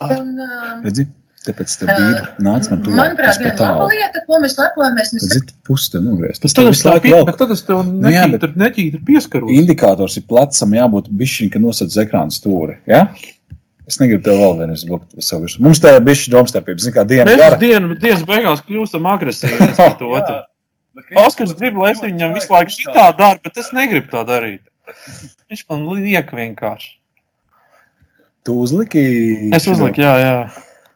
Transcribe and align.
Un, 0.00 0.36
um, 0.40 0.84
Redzi? 0.84 1.06
Tāpēc 1.40 1.72
tā 1.80 1.86
bija 1.88 2.22
nāca 2.44 2.68
man 2.74 2.82
tuvāk. 2.84 2.96
Manuprāt, 2.98 3.38
viena 3.40 3.54
laba 3.64 3.86
lieta, 3.88 4.20
ko 4.26 4.38
mēs 4.42 4.58
lepojamies, 4.60 5.12
mēs 5.16 5.38
pusi 5.64 5.88
te 5.94 6.02
nogriezt. 6.04 6.42
Tas 6.44 6.52
tad 6.56 6.68
es 6.68 6.82
tā 6.84 6.98
pieņemu, 7.00 7.32
tad 7.40 7.54
es 7.54 7.62
tev 7.64 7.80
Nu 7.88 8.02
bet- 8.04 8.12
neķītu, 8.12 8.50
neķītu 8.60 9.00
pieskaros. 9.08 9.48
Indikators 9.56 10.18
ir 10.20 10.26
plecam, 10.28 10.74
jābūt 10.76 11.08
bišķiņ, 11.22 11.50
ka 11.54 11.62
nosacīts 11.64 11.96
ekrāna 12.04 12.36
stūri. 12.36 12.76
Ja? 12.86 13.06
Es 13.88 13.96
negribu 13.98 14.22
tev 14.28 14.36
vēl 14.36 14.58
vienreiz 14.60 14.84
blokt 14.86 15.16
savu 15.24 15.46
virsmu. 15.48 15.64
Mums 15.64 15.80
tā 15.80 15.96
ir 15.96 16.04
bišķi 16.10 16.30
domstarpība. 16.36 16.84
Zini, 16.84 16.94
kā 16.94 17.06
diena 17.08 17.24
Mēs 17.32 17.40
gara. 17.40 17.56
dienu, 17.64 17.96
dienas 17.98 18.22
beigās 18.28 18.60
kļūstam 18.68 19.08
agresīvi 19.16 19.56
viens 19.64 19.80
pret 19.80 20.04
otru. 20.20 20.38
Oskars 21.24 21.56
grib, 21.56 21.80
lai 21.80 21.94
es 21.96 22.04
viņam 22.04 22.36
visu 22.36 22.52
laiku 22.52 22.76
šitā 22.76 23.08
daru, 23.16 23.40
bet 23.48 23.56
es 23.64 23.72
negribu 23.72 24.12
tā 24.12 24.26
darīt. 24.28 24.60
Viņš 25.50 25.64
man 25.72 25.88
liek 26.04 26.30
vienkārši. 26.36 26.99
Tu 28.42 28.54
uzliki. 28.56 29.00
Es 29.52 29.66
uzliku, 29.68 30.00
jā, 30.00 30.12
jā. 30.16 30.36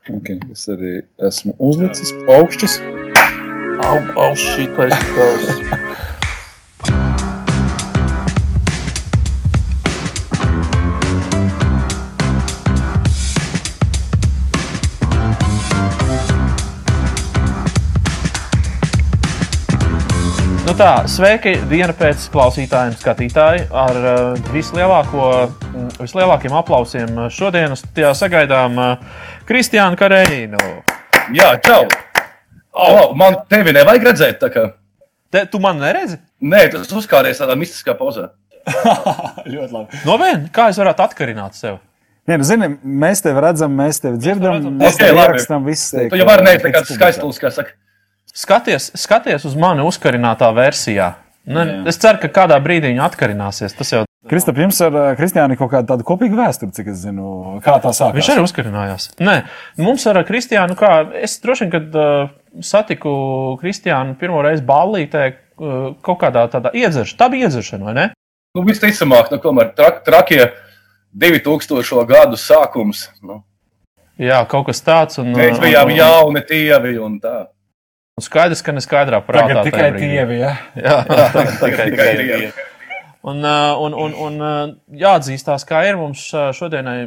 Okay, 0.09 0.39
es 0.49 0.63
arī 0.73 0.95
esmu 1.29 1.53
uzlicis 1.61 2.15
augšķis. 2.25 2.79
Au, 3.85 3.99
au, 4.17 4.31
šitais 4.33 4.97
tavs. 5.13 5.51
Nu 20.65 20.73
tā, 20.81 20.95
sveiki, 21.13 21.59
diena 21.69 21.93
pēc 21.93 22.25
klausītājiem, 22.33 22.97
skatītāji. 23.05 23.69
Ar 23.69 24.01
uh, 24.01 24.49
vislielāko, 24.57 25.29
vislielākiem 25.99 26.55
aplausiem 26.57 27.13
uh, 27.17 27.29
šodienas 27.33 27.85
tajā 27.97 28.13
sagaidām 28.19 28.81
uh, 28.81 29.21
Kristiānu 29.49 29.99
Kareinu. 30.01 30.61
Jā, 31.35 31.55
čau! 31.65 31.85
Oh, 32.75 33.13
man 33.15 33.39
tevi 33.51 33.73
nevajag 33.75 34.09
redzēt, 34.11 34.41
tā 34.43 34.51
kā. 34.51 34.65
Te, 35.31 35.45
tu 35.51 35.61
man 35.63 35.79
neredzi? 35.83 36.19
Nē, 36.43 36.67
tas 36.73 36.91
uzkāries 36.95 37.39
tādā 37.43 37.55
mistiskā 37.59 37.95
pozā. 37.99 38.33
Ļoti 39.55 39.71
labi. 39.71 40.01
No 40.07 40.17
viena, 40.21 40.49
kā 40.55 40.69
es 40.73 40.79
varētu 40.81 41.05
atkarināt 41.05 41.59
sevi? 41.59 41.79
Nē, 42.25 42.39
nu, 42.41 42.47
zini, 42.49 42.71
mēs 43.05 43.21
tevi 43.25 43.43
redzam, 43.45 43.75
mēs 43.77 44.01
tevi 44.01 44.19
dzirdam, 44.23 44.63
mēs 44.81 44.97
tevi 44.97 45.13
labi. 45.13 45.35
ierakstām, 45.35 45.67
viss 45.69 45.93
tiek. 45.93 46.09
Tu 46.13 46.21
jau 46.21 46.29
vari 46.29 46.47
neiet 46.47 46.63
tā 46.65 46.73
kā 46.73 46.81
tiks 46.87 46.97
skaistulis, 46.97 47.41
kā 47.43 47.51
saka. 47.53 47.77
Skaties, 48.35 48.89
skaties 48.99 49.45
uz 49.47 49.55
mani 49.61 49.85
uzkarinātā 49.87 50.49
versijā. 50.57 51.13
Ne, 51.45 51.67
es 51.91 52.01
ceru, 52.01 52.23
ka 52.23 52.31
kādā 52.41 52.57
brīdī 52.65 52.95
viņa 52.95 53.05
atkarināsies. 53.11 53.77
Tas 53.77 53.93
jau 53.93 54.03
Kristap, 54.31 54.57
jums 54.57 54.79
ar 54.81 54.95
uh, 54.97 55.07
Kristiānu 55.19 55.57
kaut 55.61 55.71
kāda 55.75 55.99
kopīga 56.07 56.39
vēsture, 56.39 56.73
cik 56.73 56.87
es 56.95 57.03
zinu, 57.05 57.59
kā 57.65 57.75
tā 57.83 57.91
sākās. 57.93 58.15
Viņš 58.17 58.31
arī 58.33 58.45
uzkarinājās. 58.47 59.07
Nē, 59.21 59.35
mums 59.85 60.07
ar 60.09 60.23
Kristiānu, 60.25 60.77
kā 60.81 60.93
es 61.21 61.37
droši 61.45 61.67
vien, 61.67 61.73
kad 61.75 61.99
uh, 62.01 62.31
satiku 62.65 63.13
Kristiānu 63.61 64.17
pirmo 64.21 64.41
reizi 64.47 64.65
ballītē, 64.65 65.25
uh, 65.61 65.91
kaut 66.05 66.23
kādā 66.25 66.47
tādā 66.53 66.73
iedzeršanā, 66.73 67.19
tā 67.21 67.29
bija 67.35 67.51
iedzeršana, 67.51 67.85
vai 67.91 67.95
ne? 67.99 68.07
Nu, 68.57 68.63
visticamāk, 68.65 69.29
nu, 69.35 69.41
tomēr 69.43 69.73
trak, 69.77 70.01
trakie 70.07 70.47
2000. 71.13 72.05
gadu 72.09 72.37
sākums. 72.41 73.09
Nu, 73.23 73.43
Jā, 74.19 74.45
kaut 74.47 74.69
kas 74.69 74.79
tāds. 74.87 75.19
Un, 75.19 75.33
mēs 75.35 75.59
bijām 75.59 75.91
un- 75.91 75.97
jauni 75.99 76.41
tievi 76.47 76.97
un 77.03 77.17
tā. 77.21 77.49
un 78.17 78.23
Skaidrs, 78.23 78.63
ka 78.63 78.71
neskaidrā 78.73 79.19
prātā. 79.27 79.49
Tagad 79.49 79.65
tikai 79.67 79.89
brīdī. 79.91 80.11
tievi, 80.15 80.37
ja? 80.39 80.53
Jā, 80.79 81.01
tagad 81.35 81.57
tikai 81.59 81.89
Tikai 81.91 82.07
tievi. 82.15 82.29
tievi. 82.31 82.53
Un, 83.25 83.39
uh, 83.41 83.81
un, 83.81 83.95
un, 83.97 84.13
un 84.21 84.35
uh, 84.45 84.73
jāatzīstās, 85.01 85.63
kā 85.65 85.79
ir 85.89 85.97
mums 85.97 86.27
uh, 86.37 86.51
šodienai, 86.53 87.07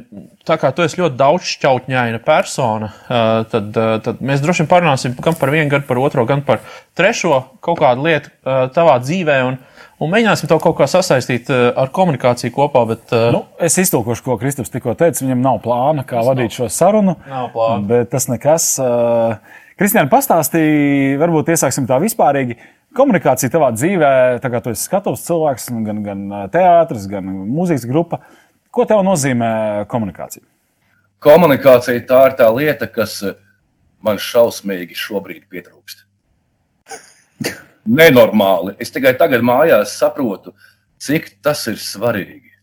tā 0.49 0.55
kā 0.57 0.71
tu 0.73 0.81
esi 0.81 0.97
ļoti 0.97 1.13
daudzšķautņaina 1.19 2.23
persona, 2.25 2.89
uh, 2.89 3.43
tad, 3.51 3.67
uh, 3.77 3.99
tad 4.01 4.23
mēs 4.25 4.41
droši 4.41 4.63
vien 4.63 4.69
parunāsim 4.71 5.13
gan 5.13 5.37
par 5.37 5.51
vienu, 5.53 5.69
gan 5.69 5.85
par 5.85 6.01
otro, 6.01 6.25
gan 6.25 6.41
par 6.47 6.63
trešo 6.97 7.43
kaut 7.61 7.77
kādu 7.83 8.07
lietu 8.07 8.33
uh, 8.33 8.63
tavā 8.73 8.95
dzīvē. 9.03 9.35
Un, 9.45 9.59
un 10.01 10.11
mēģināsim 10.15 10.49
to 10.49 10.57
kaut 10.63 10.79
kā 10.79 10.89
sasaistīt 10.89 11.53
uh, 11.53 11.67
ar 11.77 11.93
komunikāciju 11.93 12.55
kopā. 12.55 12.87
Bet, 12.89 13.05
uh, 13.13 13.29
Nu, 13.37 13.43
es 13.61 13.77
iztulkošu, 13.85 14.25
ko 14.25 14.39
Kristaps 14.41 14.73
tikko 14.73 14.97
teica. 14.97 15.21
Viņam 15.21 15.45
nav 15.45 15.61
plāna, 15.67 16.07
kā 16.07 16.25
vadīt 16.25 16.57
šo 16.57 16.71
sarunu. 16.73 17.13
Nav 17.29 17.51
plāna. 17.53 17.85
Bet 17.93 18.09
tas 18.15 18.25
nekas. 18.33 18.71
Uh, 18.81 19.37
Kristiāna, 19.77 20.09
pastāstīja, 20.09 21.19
varbūt 21.21 21.53
iesāksim 21.53 21.85
tā 21.85 22.01
vispārīgi. 22.01 22.57
Komunikācija 22.97 23.51
tavā 23.53 23.69
dzīvē, 23.75 24.11
tā 24.41 24.49
kā 24.49 24.61
tu 24.63 24.71
esi 24.73 24.87
skatuves 24.87 25.25
cilvēks, 25.27 25.69
gan, 25.85 26.01
gan 26.05 26.23
teātris, 26.53 27.05
gan 27.11 27.27
mūzikas 27.29 27.85
grupa. 27.89 28.23
Ko 28.73 28.85
tev 28.89 29.03
nozīmē 29.05 29.85
komunikācija? 29.91 30.45
Komunikācija 31.23 32.01
tā 32.09 32.23
ir 32.29 32.35
tā 32.39 32.47
lieta, 32.53 32.89
kas 32.89 33.19
man 34.05 34.19
šausmīgi 34.21 34.97
šobrīd 34.97 35.45
pietrūkst. 35.51 36.03
Nenormāli. 38.01 38.75
Es 38.81 38.93
tikai 38.93 39.13
tagad 39.17 39.45
mājās 39.45 39.95
saprotu, 39.97 40.53
cik 41.01 41.35
tas 41.45 41.63
ir 41.71 41.77
svarīgi. 41.81 42.53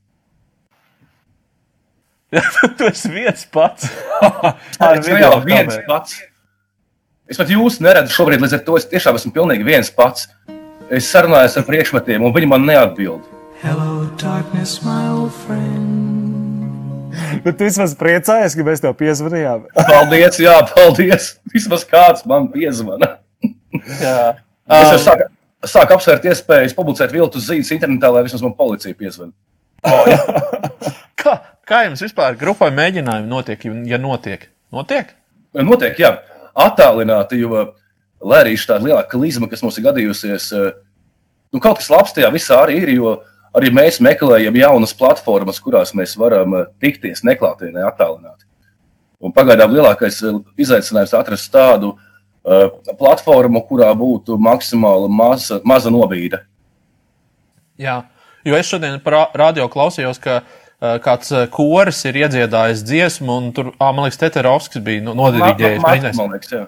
tu 2.78 2.88
esi 2.90 3.10
viens 3.12 3.46
pats. 3.54 3.90
Es 4.94 5.08
jau 5.08 5.36
viens 5.46 5.78
pats. 5.86 6.18
Es 7.24 7.38
pat 7.40 7.48
jūs 7.48 7.78
neredzu 7.80 8.12
šobrīd, 8.12 8.42
līdz 8.44 8.54
ar 8.58 8.60
to 8.66 8.74
es 8.76 8.84
tiešām 8.84 9.16
esmu 9.16 9.30
pilnīgi 9.32 9.64
viens 9.64 9.88
pats. 9.96 10.26
Es 10.92 11.06
sarunājos 11.08 11.54
ar 11.56 11.64
priekšmetiem, 11.64 12.20
un 12.20 12.34
viņi 12.34 12.48
man 12.50 12.66
neatbild. 12.68 13.22
Hello, 13.62 14.02
darkness, 14.20 14.82
my 14.84 15.06
old 15.08 15.32
friend. 15.46 16.02
Bet 17.46 17.56
tu 17.56 17.64
vismaz 17.64 17.94
priecājies, 17.96 18.56
ka 18.58 18.66
mēs 18.66 18.84
tev 18.84 18.92
piezvanījām. 18.98 19.64
Paldies, 19.78 20.36
jā, 20.44 20.58
paldies. 20.68 21.30
Vismaz 21.54 21.86
kāds 21.88 22.26
man 22.28 22.50
piezvana. 22.52 23.14
Jā. 23.72 24.34
Es 24.68 24.92
jau 24.92 25.00
sāku, 25.06 25.30
sāku 25.64 25.96
apsvērt 25.96 26.28
iespējas 26.28 26.76
publicēt 26.76 27.16
viltus 27.16 27.48
zīmes 27.48 27.72
internetā, 27.72 28.12
lai 28.12 28.26
vismaz 28.28 28.44
man 28.44 28.52
policija 28.60 29.00
piezvan. 29.00 29.32
Kā, 31.24 31.38
kā 31.64 31.86
jums 31.86 32.04
vispār 32.04 32.36
grupai 32.36 32.68
mēģinājumi 32.76 33.30
notiek, 33.30 33.62
ja 33.88 33.96
notiek? 33.96 34.42
Notiek? 34.74 35.14
Notiek, 35.56 35.96
jā, 36.02 36.10
attālināti, 36.54 37.40
jo, 37.42 37.66
lai 38.24 38.40
arī 38.44 38.56
šī 38.58 38.78
lielāka 38.82 39.16
klizma, 39.16 39.48
kas 39.50 39.62
mums 39.64 39.78
ir 39.78 39.86
gadījusies, 39.88 40.48
eh, 40.54 40.72
nu, 41.52 41.60
kaut 41.60 41.80
kas 41.80 41.90
labs 41.90 42.14
tajā 42.14 42.30
visā 42.34 42.60
arī 42.62 42.80
ir, 42.82 42.94
jo 42.96 43.18
arī 43.54 43.70
mēs 43.74 44.00
meklējam 44.02 44.56
jaunas 44.58 44.94
platformas, 44.96 45.60
kurās 45.60 45.94
mēs 45.94 46.16
varam 46.18 46.56
eh, 46.60 46.66
tikties 46.80 47.24
neklātienē 47.26 47.84
attālināti. 47.90 48.46
Un 49.24 49.32
pagaidām 49.32 49.74
lielākais 49.74 50.22
eh, 50.22 50.40
izaicinājums 50.58 51.14
ir 51.14 51.20
atrast 51.20 51.52
tādu 51.52 51.94
uh, 51.94 52.66
platformu, 52.98 53.62
kurā 53.68 53.90
būtu 53.96 54.36
maksimāli 54.38 55.08
maza, 55.08 55.60
maza 55.64 55.92
nobīde. 55.92 56.42
Jā, 57.80 58.02
jo 58.44 58.58
es 58.58 58.68
šodien 58.68 59.00
par 59.02 59.16
ra- 59.16 59.30
radio 59.46 59.64
klausījos, 59.72 60.20
ka 60.22 60.42
uh, 60.42 60.63
kāds 61.04 61.30
uh, 61.34 61.44
koris 61.52 62.00
ir 62.08 62.18
iedziedājis 62.24 62.82
dziesmu, 62.86 63.36
un 63.40 63.52
tur, 63.56 63.72
ah, 63.78 63.92
man 63.96 64.06
liekas, 64.08 64.18
Teterovskis 64.20 64.82
bija 64.84 65.02
no- 65.06 65.14
nodiriģējis. 65.18 65.80
Ma- 65.80 65.88
ma- 65.88 65.94
mēģinājis. 65.94 66.18
man 66.20 66.34
liekas, 66.36 66.52
jā. 66.54 66.64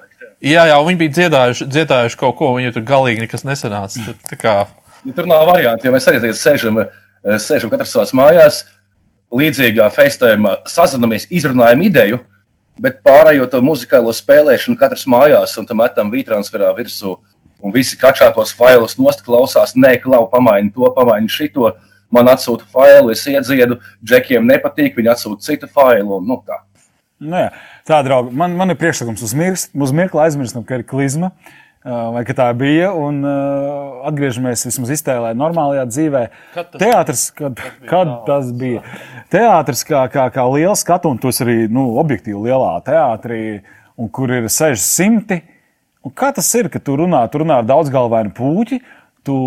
Jā, 0.47 0.66
jā, 0.69 0.77
viņi 0.84 0.99
bija 1.00 1.12
dziedājuši, 1.16 1.66
dziedājuši 1.72 2.19
kaut 2.21 2.37
ko, 2.37 2.50
viņiem 2.59 2.75
tur 2.77 2.82
galīgi 2.88 3.22
nekas 3.25 3.44
nesanāca. 3.49 4.04
Tur, 4.04 4.19
tā 4.32 4.37
kā, 4.41 4.56
Nu, 5.06 5.12
Tur 5.15 5.27
nav 5.31 5.44
variantu, 5.47 5.87
jo 5.87 5.93
mēs 5.94 6.06
arī 6.10 6.32
sēžam, 6.34 6.81
eh, 6.82 7.37
sēžam 7.38 7.71
katrs 7.71 7.93
savās 7.94 8.10
mājās, 8.16 8.56
līdzīgā 9.31 9.87
FaceTime 9.94 10.56
sazināmies, 10.66 11.28
izrunājam 11.31 11.84
ideju, 11.87 12.19
bet 12.81 13.03
pārējo 13.06 13.47
to 13.50 13.60
muzikālo 13.65 14.10
spēlēšanu 14.15 14.78
katrs 14.81 15.06
mājās 15.06 15.56
un 15.60 15.66
tam 15.66 15.78
metam 15.78 16.10
vītransferā 16.10 16.72
virsū. 16.77 17.16
Un 17.62 17.72
visi 17.72 17.97
kačā 17.97 18.33
tos 18.34 18.53
failus 18.53 18.97
nost 18.98 19.22
klausās, 19.25 19.77
nē, 19.78 19.94
klau, 20.03 20.27
pamaini 20.31 20.72
to, 20.75 20.91
pamaini 20.97 21.31
šito. 21.31 21.71
Man 22.15 22.31
atsūta 22.31 22.67
failu, 22.71 23.11
es 23.15 23.25
iedziedu, 23.27 23.81
džekiem 24.06 24.47
nepatīk, 24.47 24.94
viņi 24.99 25.12
atsūta 25.12 25.43
citu 25.49 25.69
failu. 25.72 26.21
Un, 26.21 26.28
nu, 26.31 26.39
tā. 26.47 26.61
Nu, 27.19 27.39
jā. 27.41 27.53
tā, 27.89 28.03
draugi, 28.06 28.34
man, 28.37 28.54
man 28.59 28.72
ir 28.72 28.78
priekšlikums 28.78 29.25
uz, 29.25 29.33
mirks, 29.36 29.69
uz 29.75 29.95
mirkli 29.97 30.21
aizmirstam, 30.27 30.66
ka 30.66 30.78
ir 30.78 30.84
klizma. 30.89 31.33
Vai 31.86 32.25
ka 32.27 32.34
tā 32.34 32.48
bija, 32.59 32.89
un 32.98 33.21
uh, 33.22 34.07
atgriežamies 34.09 34.65
vismaz 34.66 34.91
iztēlē, 34.91 35.28
normālajā 35.39 35.84
dzīvē. 35.86 36.22
Kad 36.57 36.72
tas- 36.72 36.81
Teātris, 36.83 37.22
kad, 37.31 37.60
kad 37.86 38.10
tas 38.27 38.48
bija? 38.59 38.83
Teātris 39.31 39.84
kā, 39.86 40.01
kā, 40.10 40.25
kā 40.34 40.47
liels 40.51 40.83
skatu, 40.83 41.13
un 41.15 41.21
tas 41.22 41.39
arī 41.45 41.69
nu, 41.71 41.92
objektīvi 42.03 42.42
lielā 42.48 42.72
teātrī, 42.86 43.60
un 43.95 44.10
kur 44.10 44.34
ir 44.34 44.51
600. 44.51 45.39
Un 46.03 46.15
kā 46.15 46.33
tas 46.34 46.51
ir, 46.59 46.66
ka 46.75 46.83
tu 46.83 46.98
runā, 46.98 47.22
tu 47.31 47.45
runā 47.45 47.60
ar 47.63 47.71
daudzgalvainu 47.71 48.34
puķi, 48.34 48.81
tu 49.22 49.39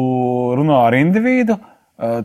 runā 0.56 0.80
ar 0.88 0.96
individu, 0.96 1.60
uh, 1.60 1.76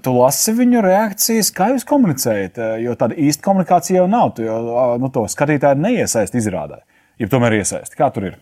tu 0.02 0.14
lasi 0.14 0.54
viņu 0.54 0.82
reakcijas, 0.84 1.50
kā 1.54 1.72
jūs 1.72 1.86
komunicējat. 1.88 2.58
uh, 2.58 2.74
Jo 2.82 2.94
tāda 2.98 3.18
īsta 3.18 3.42
komunikācija 3.46 4.02
jau 4.02 4.08
nav. 4.10 4.34
Tu 4.36 4.46
jau 4.46 4.58
nu, 5.02 5.10
to 5.10 5.26
skatītāju 5.30 5.82
neiesaist 5.82 6.36
izrādē. 6.38 6.84
Ja 7.18 7.30
tomēr 7.30 7.60
iesaisti, 7.60 7.98
kā 7.98 8.08
tur 8.14 8.30
ir? 8.30 8.36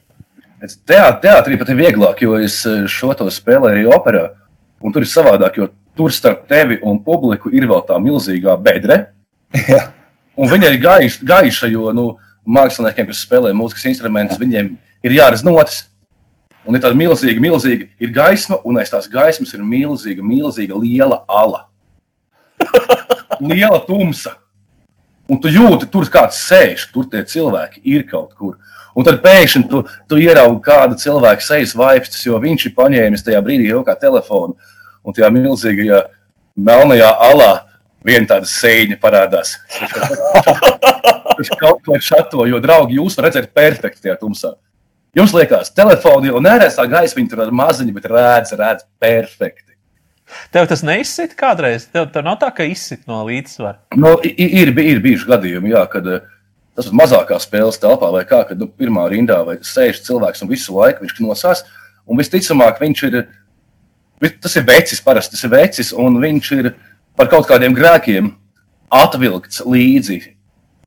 Teātrī 0.62 1.56
pat 1.58 1.72
ir 1.72 1.78
vieglāk, 1.78 2.22
jo 2.22 2.36
es 2.38 2.60
eh, 2.68 2.84
šo 2.90 3.10
to 3.18 3.26
spēlēju 3.32 3.74
arī 3.74 3.86
operā. 3.90 4.28
Un 4.82 4.94
tur 4.94 5.02
ir 5.02 5.10
savādāk, 5.10 5.58
jo 5.58 5.68
tur 5.98 6.14
starp 6.14 6.46
tevi 6.50 6.78
un 6.86 7.00
publiku 7.02 7.50
ir 7.52 7.66
vēl 7.70 7.82
tā 7.88 7.98
milzīgā 8.02 8.54
bedre. 8.62 9.04
Un 10.40 10.48
viņa 10.48 10.70
ir 10.72 10.78
gaiša, 10.80 11.26
gaiša 11.28 11.68
jo 11.68 11.90
nu, 11.92 12.04
māksliniekiem, 12.48 13.10
kas 13.10 13.20
spēlē 13.26 13.50
mūzikas 13.52 13.90
instrumentus, 13.90 14.38
viņiem 14.40 14.70
ir 15.04 15.14
jāredz 15.18 15.42
notis. 15.44 15.82
Un 16.62 16.78
ir 16.78 16.82
tāda 16.82 16.94
milzīga, 16.94 17.42
milzīga 17.42 17.88
ir 17.98 18.12
gaisma, 18.14 18.60
un 18.68 18.78
aiz 18.78 18.92
tās 18.92 19.08
gaismas 19.10 19.50
ir 19.54 19.64
milzīga, 19.66 20.22
milzīga 20.22 20.78
liela 20.78 21.22
ala. 21.26 21.64
liela 23.40 23.80
tumsa. 23.86 24.36
Un 25.30 25.40
tu 25.42 25.50
jūti, 25.50 25.88
tur 25.90 26.06
kāds 26.12 26.38
sēž, 26.46 26.88
tur 26.94 27.08
tie 27.10 27.22
cilvēki 27.26 27.82
ir 27.88 28.06
kaut 28.06 28.34
kur. 28.38 28.58
Un 28.94 29.06
tad 29.06 29.22
pēkšņi 29.24 29.64
tu, 29.70 29.82
tu 30.10 30.18
ieraugi 30.20 30.60
kādu 30.66 30.98
cilvēku 31.00 31.44
sejas 31.44 31.72
vaipstus, 31.78 32.26
jo 32.26 32.38
viņš 32.42 32.66
ir 32.68 32.74
paņēmis 32.76 33.24
tajā 33.24 33.40
brīdī 33.44 33.70
jau 33.70 33.80
kā 33.86 33.96
telefonu. 33.98 34.58
Un 35.02 35.16
tajā 35.16 35.30
milzīgajā 35.34 36.02
melnajā 36.54 37.08
alā 37.30 37.52
viena 38.04 38.34
tāda 38.34 38.50
sēņa 38.50 38.98
parādās. 39.02 39.56
Viņš 41.38 41.48
kaut 41.56 41.80
ko 41.86 41.96
šato, 42.02 42.44
jo, 42.46 42.58
draugi, 42.60 42.98
jūs 42.98 43.16
redzēt 43.22 43.54
perfekti 43.56 44.04
tajā 44.04 44.18
tumsā. 44.20 44.52
Jums 45.12 45.34
liekas, 45.36 45.68
telefoni 45.76 46.30
jau 46.30 46.40
gaisa, 46.40 47.16
viņi 47.18 47.28
tur 47.28 47.42
ar 47.44 47.50
maziņu, 47.52 47.92
bet 47.92 48.06
redz, 48.08 48.54
redz 48.56 48.86
perfekti. 49.00 49.74
Tev 50.52 50.64
tas 50.70 50.80
neizsit 50.80 51.34
kādreiz? 51.36 51.84
Tev 51.92 52.06
tā 52.14 52.22
nav 52.24 52.38
tā, 52.40 52.48
ka 52.56 52.64
izsit 52.64 53.02
no 53.10 53.20
līdzsvara. 53.26 53.82
Nu, 54.00 54.14
ir, 54.24 54.32
ir, 54.62 54.72
ir 54.72 55.02
bijuši 55.04 55.28
gadījumi, 55.28 55.74
jā, 55.74 55.82
kad 55.92 56.08
uh, 56.08 56.22
tas 56.76 56.88
ir 56.88 56.96
mazākā 56.96 57.36
spēles 57.42 57.80
telpā, 57.82 58.08
vai 58.14 58.24
kā, 58.28 58.40
kad 58.48 58.60
nu, 58.60 58.70
pirmā 58.70 59.04
rindā 59.12 59.42
vai 59.44 59.58
sēž 59.60 60.00
cilvēks 60.06 60.44
un 60.44 60.52
visu 60.52 60.76
laiku 60.78 61.04
viņš 61.04 61.20
nosās. 61.26 61.64
Un 62.08 62.18
visticamāk, 62.18 62.80
viņš 62.82 63.04
ir, 63.10 63.18
tas 64.42 64.56
ir 64.56 64.64
vecis, 64.66 65.04
parasti 65.04 65.36
tas 65.36 65.44
ir 65.44 65.52
vecis, 65.52 65.92
un 65.92 66.16
viņš 66.22 66.52
ir 66.56 66.72
par 67.18 67.28
kaut 67.30 67.46
kādiem 67.50 67.76
grēkiem 67.76 68.32
atvilkts 68.92 69.60
līdzi 69.68 70.22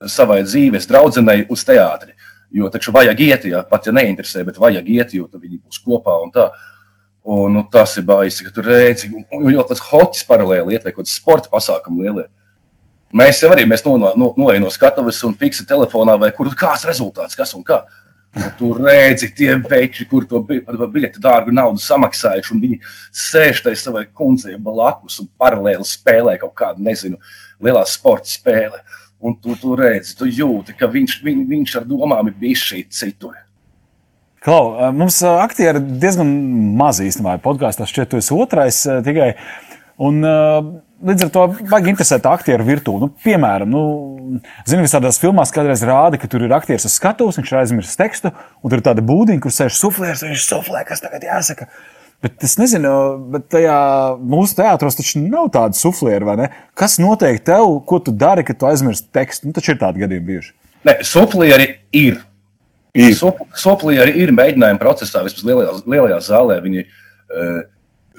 savai 0.10 0.42
dzīves 0.46 0.90
draudzenei 0.90 1.46
uz 1.54 1.64
teātri. 1.68 2.15
Jo 2.56 2.70
taču 2.72 2.94
vajag 2.96 3.20
iet, 3.20 3.50
ja 3.52 3.66
pat 3.68 3.90
ja 3.90 3.92
neinteresē, 3.96 4.46
bet 4.48 4.60
vajag 4.62 4.88
iet, 4.88 5.14
jo 5.18 5.28
viņi 5.28 5.60
būs 5.60 5.82
kopā 5.84 6.16
un 6.24 6.32
tā. 6.36 6.50
Un, 7.26 7.56
nu, 7.56 7.64
tas 7.74 7.96
ir 7.98 8.06
baisi, 8.06 8.46
ka 8.46 8.52
tur 8.54 8.68
redzi, 8.70 9.10
jau 9.10 9.64
tāds 9.66 9.82
hocis 9.88 10.28
paralēli 10.30 10.76
iet, 10.76 10.84
vai 10.86 10.94
kaut 10.94 11.08
kāds 11.08 11.16
sporta 11.18 11.50
pasākumu 11.50 12.06
lielie. 12.06 12.28
Mēs 13.16 13.40
jau 13.42 13.50
arī 13.54 13.64
mēs 13.66 13.82
no, 13.86 13.96
no, 13.98 14.32
no, 14.38 14.70
skatuves 14.70 15.24
un 15.26 15.34
fiksi 15.40 15.66
telefonā, 15.66 16.20
vai 16.22 16.30
kur 16.36 16.52
kāds 16.54 16.86
rezultāts, 16.86 17.38
kas 17.38 17.56
un 17.58 17.64
kā. 17.66 17.82
Un 18.36 18.50
tur 18.60 18.82
redzi, 18.84 19.30
tie 19.32 19.54
veči, 19.56 20.06
kur 20.12 20.26
to 20.28 20.42
biļeti 20.44 21.22
dārgu 21.24 21.54
naudu 21.56 21.80
samaksājuši, 21.80 22.52
un 22.52 22.64
viņi 22.66 22.80
sēž 23.16 23.62
tajā 23.64 23.80
savai 23.80 24.04
kundzei 24.12 24.58
blakus 24.60 25.22
un 25.24 25.30
paralēli 25.40 25.88
spēlē 25.88 26.36
kaut 26.42 26.54
kādu, 26.60 26.84
nezinu, 26.84 27.18
lielā 27.64 27.86
sporta 27.88 28.28
spēli. 28.28 28.82
Un 29.24 29.38
tu, 29.42 29.56
tu 29.58 29.76
redzi, 29.80 30.14
tu 30.20 30.28
jūti, 30.28 30.76
ka 30.78 30.90
viņš, 30.92 31.20
viņ, 31.26 31.44
viņš 31.50 31.76
ar 31.80 31.86
domām 31.90 32.30
ir 32.30 32.36
bijis 32.40 32.66
šī 32.68 32.82
citur. 32.94 33.38
Klau, 34.46 34.76
mums 34.94 35.22
aktieri 35.26 35.80
diezgan 35.82 36.30
maz 36.78 37.00
īstenībā 37.02 37.40
podkāstā 37.42 37.88
šķiet, 37.90 38.12
tu 38.12 38.20
esi 38.22 38.36
otrais 38.36 38.84
tikai. 39.08 39.32
Un, 40.06 40.20
līdz 41.06 41.26
ar 41.26 41.32
to 41.34 41.44
vajag 41.72 41.90
interesēt 41.92 42.28
aktieru 42.30 42.68
virtuvi. 42.68 43.02
Nu, 43.06 43.10
piemēram, 43.26 43.72
nu, 43.72 43.84
zinu, 44.68 44.86
visādās 44.86 45.20
filmās 45.22 45.54
kādreiz 45.56 45.84
rāda, 45.88 46.20
ka 46.22 46.30
tur 46.32 46.46
ir 46.46 46.56
aktieris 46.56 46.88
uz 46.88 46.96
skatuves, 47.00 47.40
viņš 47.40 47.52
ir 47.52 47.60
aizmirsis 47.62 48.00
tekstu, 48.00 48.32
un 48.62 48.72
tur 48.72 48.82
ir 48.82 48.86
tāda 48.86 49.04
būdiņa, 49.06 49.42
kur 49.44 49.56
sēž 49.56 49.80
suflērs, 49.80 50.26
viņš 50.28 50.48
suflē, 50.50 50.86
kas 50.88 51.04
tagad 51.04 51.26
jāsaka. 51.28 51.70
Bet 52.26 52.44
es 52.48 52.56
nezinu, 52.58 52.92
bet 53.36 53.48
tajā 53.54 53.78
mūsu 54.18 54.58
teātros 54.58 54.98
taču 54.98 55.22
nav 55.22 55.52
tāda 55.54 55.78
suflēra, 55.78 56.26
vai 56.26 56.38
ne? 56.40 56.48
Kas 56.78 56.98
notiek 57.02 57.38
tev, 57.46 57.68
ko 57.86 58.00
tu 58.02 58.14
dari, 58.16 58.46
kad 58.48 58.58
tu 58.60 58.70
aizmirsti 58.70 59.12
tekstu? 59.14 59.50
Nu, 59.50 59.56
taču 59.56 59.76
ir 59.76 59.82
tādi 59.82 60.02
gadījumi 60.02 60.30
bijuši. 60.32 60.56
Nē, 60.86 61.00
suflēri 61.06 61.70
ir. 61.98 62.24
Soplī 62.96 63.98
arī 64.00 64.14
ir 64.24 64.32
mēģinājumi 64.36 64.80
procesā, 64.80 65.24
vismaz 65.26 65.44
lielajā, 65.44 65.72
lielajā 65.92 66.20
zālē. 66.30 66.60
Viņi, 66.64 66.86
uh, 66.86 67.58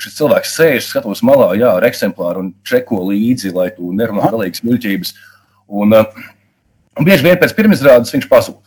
šis 0.02 0.18
cilvēks 0.18 0.52
sēž, 0.58 0.88
skatos 0.90 1.22
malā, 1.24 1.48
jā, 1.56 1.70
ar 1.78 1.86
eksemplāru 1.88 2.44
un 2.44 2.50
čeko 2.66 3.00
līdzi, 3.08 3.54
lai 3.56 3.70
tu 3.72 3.88
nerunā 3.96 4.28
galīgas 4.34 4.60
muļķības. 4.66 5.14
Un, 5.80 5.96
uh, 5.96 6.26
un 7.00 7.08
bieži 7.08 7.24
vien 7.24 7.40
pēc 7.40 7.56
pirmizrādes 7.56 8.12
viņš 8.12 8.28
pazūd. 8.28 8.60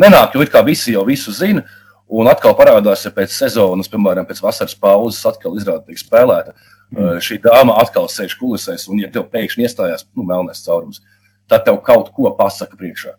Nenāk, 0.00 0.32
jo 0.36 0.44
it 0.44 0.52
kā 0.52 0.64
visi 0.64 0.94
jau 0.96 1.04
visu 1.08 1.34
zina, 1.36 1.66
un 2.08 2.30
atkal 2.30 2.54
parādās, 2.58 3.04
ja 3.06 3.12
pēc 3.14 3.34
sezonas, 3.34 3.90
piemēram, 3.90 4.26
pēc 4.28 4.40
vasaras 4.44 4.76
pauzes, 4.78 5.24
atkal 5.28 5.56
izrāda 5.58 5.84
tiek 5.86 6.00
spēlēta. 6.00 6.54
Mm. 6.94 7.18
Šī 7.22 7.40
dāma 7.42 7.80
atkal 7.82 8.06
sēž 8.10 8.36
kulisēs, 8.38 8.86
un, 8.90 9.00
ja 9.02 9.10
tev 9.10 9.26
pēkšņi 9.32 9.66
iestājās 9.66 10.06
nu, 10.14 10.26
melnēs 10.28 10.62
caurums, 10.62 11.02
tad 11.50 11.64
tev 11.66 11.80
kaut 11.86 12.12
ko 12.14 12.30
pasaka 12.38 12.78
priekšā. 12.78 13.16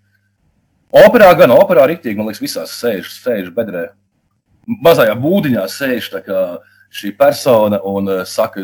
Operā 0.95 1.33
gan, 1.35 1.51
operā 1.51 1.83
rīktīgi, 1.89 2.15
man 2.15 2.29
liekas, 2.29 2.43
visās 2.43 2.75
sēž, 2.79 3.11
sēž 3.25 3.51
bedrē. 3.55 3.89
Mazajā 4.83 5.15
būdiņā 5.19 5.65
sēž 5.71 6.09
šī 6.97 7.11
persona 7.19 7.81
un 7.83 8.07
saka, 8.27 8.63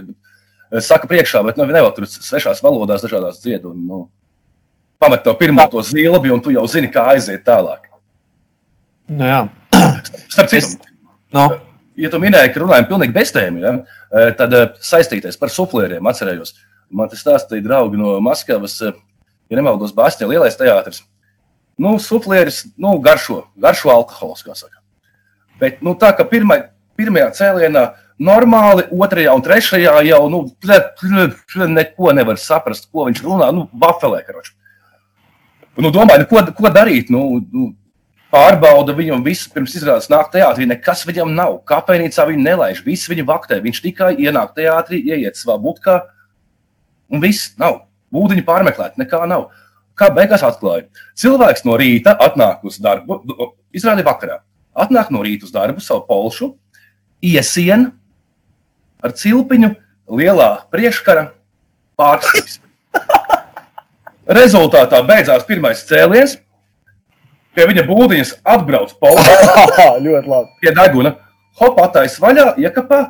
saka 0.80 1.10
priekšā, 1.12 1.44
bet 1.44 1.60
nu, 1.60 1.68
nevar 1.68 1.92
tur 1.96 2.08
svešās 2.08 2.64
valodās 2.64 3.04
dažādās 3.04 3.42
dzied. 3.44 3.68
Un, 3.68 3.84
nu, 3.88 4.00
pamet 5.04 5.26
to 5.26 5.36
pirmo 5.36 5.68
to 5.72 5.84
zilbi, 5.84 6.32
un 6.32 6.40
tu 6.44 6.56
jau 6.56 6.64
zini, 6.72 6.92
kā 6.92 7.10
aiziet 7.12 7.44
tālāk. 7.44 7.90
Nu, 9.12 9.28
jā. 9.28 9.42
Starp 10.34 10.52
citu, 10.52 10.92
no. 11.36 11.48
ja 12.00 12.12
tu 12.12 12.20
minēji, 12.24 12.54
ka 12.54 12.64
runājam 12.64 12.90
pilnīgi 12.92 13.16
bez 13.16 13.34
tēmu, 13.36 13.64
ja, 13.64 13.78
tad 14.40 14.54
saistīties 14.84 15.40
par 15.42 15.54
suflēriem 15.54 16.12
atcerējos. 16.12 16.56
Man 16.94 17.10
tas 17.10 17.24
stāstīja 17.24 17.66
draugi 17.66 17.98
no 17.98 18.20
Maskavas, 18.22 18.78
ja 18.84 19.58
nemaldos, 19.58 19.96
Bāstie 19.98 20.30
lielais 20.30 20.58
teātris 20.60 21.02
nu, 21.78 22.00
suflieris 22.00 22.66
nu, 22.78 22.98
garšo, 23.00 23.44
garšo 23.56 23.92
alkohols, 23.94 24.44
kā 24.46 24.56
saka. 24.58 24.82
Bet 25.62 25.82
nu, 25.86 25.96
tā 26.00 26.14
kā 26.18 26.26
pirmā, 26.30 26.60
pirmajā 27.00 27.30
cēlienā 27.40 27.86
normāli, 28.24 28.86
otrajā 28.94 29.34
un 29.34 29.44
trešajā 29.46 29.96
jau 30.08 30.24
nu, 30.32 30.44
neko 31.78 32.14
nevar 32.14 32.42
saprast, 32.42 32.90
ko 32.92 33.08
viņš 33.10 33.24
runā. 33.26 33.50
Nu, 33.56 33.68
vafelē, 33.74 34.22
karoči. 34.28 34.54
Nu, 35.82 35.90
domāju, 35.90 36.24
nu, 36.24 36.30
ko, 36.30 36.44
ko 36.58 36.74
darīt? 36.74 37.10
Nu, 37.14 37.42
nu, 37.42 37.72
pārbauda 38.34 38.96
viņu 38.98 39.20
visu 39.26 39.52
pirms 39.54 39.76
izrādes 39.78 40.10
nāk 40.10 40.32
teātrī. 40.34 40.66
Nekas 40.70 41.06
viņam 41.06 41.34
nav. 41.38 41.60
Kāpēc 41.70 42.18
viņu 42.18 42.46
nelaiž? 42.48 42.82
Viss 42.86 43.10
viņa 43.12 43.26
vaktē. 43.30 43.60
Viņš 43.62 43.82
tikai 43.86 44.14
ienāk 44.18 44.56
teātrī, 44.58 45.04
ieiet 45.14 45.38
savā 45.38 45.60
butkā 45.62 46.00
un 47.14 47.22
viss 47.24 47.54
nav. 47.62 47.84
Būdiņu 48.14 48.46
pārmeklēt, 48.46 48.98
nekā 49.02 49.24
nav. 49.30 49.50
Kā 49.98 50.10
beigās 50.14 50.42
atklāja, 50.46 50.88
cilvēks 51.18 51.66
no 51.68 51.78
rīta 51.78 52.16
atnāk 52.22 52.64
uz 52.66 52.80
darbu, 52.82 53.20
izrādīja 53.74 54.08
vakarā. 54.08 54.40
Atnāk 54.74 55.12
no 55.14 55.22
rīta 55.26 55.46
uz 55.46 55.54
darbu, 55.54 55.82
savu 55.86 56.02
polšu, 56.08 56.50
iesien 57.22 57.92
ar 59.06 59.14
cilpiņu 59.18 59.70
lielā 60.18 60.50
priekškara 60.74 61.28
pārstāvis. 62.00 62.58
Rezultātā 64.40 65.02
beidzās 65.06 65.46
pirmais 65.46 65.86
cēliens. 65.86 66.40
Pie 67.54 67.68
viņa 67.70 67.84
būdiņas 67.86 68.32
atbrauc 68.56 68.96
polša. 69.02 69.34
ļoti 70.06 70.32
labi. 70.32 70.56
Pie 70.62 70.74
deguna. 70.78 71.16
Hop, 71.62 71.78
atais 71.84 72.16
vaļā, 72.22 72.56
iekapā, 72.62 73.02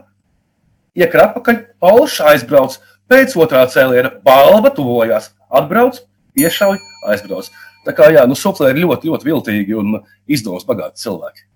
iekrāpa 1.00 1.40
pakaļ, 1.40 1.62
polša 1.84 2.34
aizbrauc. 2.34 2.76
Pēc 3.12 3.36
otrā 3.40 3.64
cēliena 3.72 4.12
balva 4.26 4.72
tuvojās, 4.76 5.32
atbrauc, 5.52 6.02
iešauj, 6.40 6.80
aizbrauc. 7.14 7.48
Tā 7.84 7.96
kā 7.96 8.10
jā, 8.16 8.24
nu, 8.28 8.36
Soplē 8.40 8.72
ir 8.72 8.84
ļoti, 8.84 9.12
ļoti 9.12 9.28
viltīgi 9.28 9.80
un 9.80 9.98
izdomas 10.32 10.68
bagāti 10.68 11.04
cilvēki. 11.04 11.48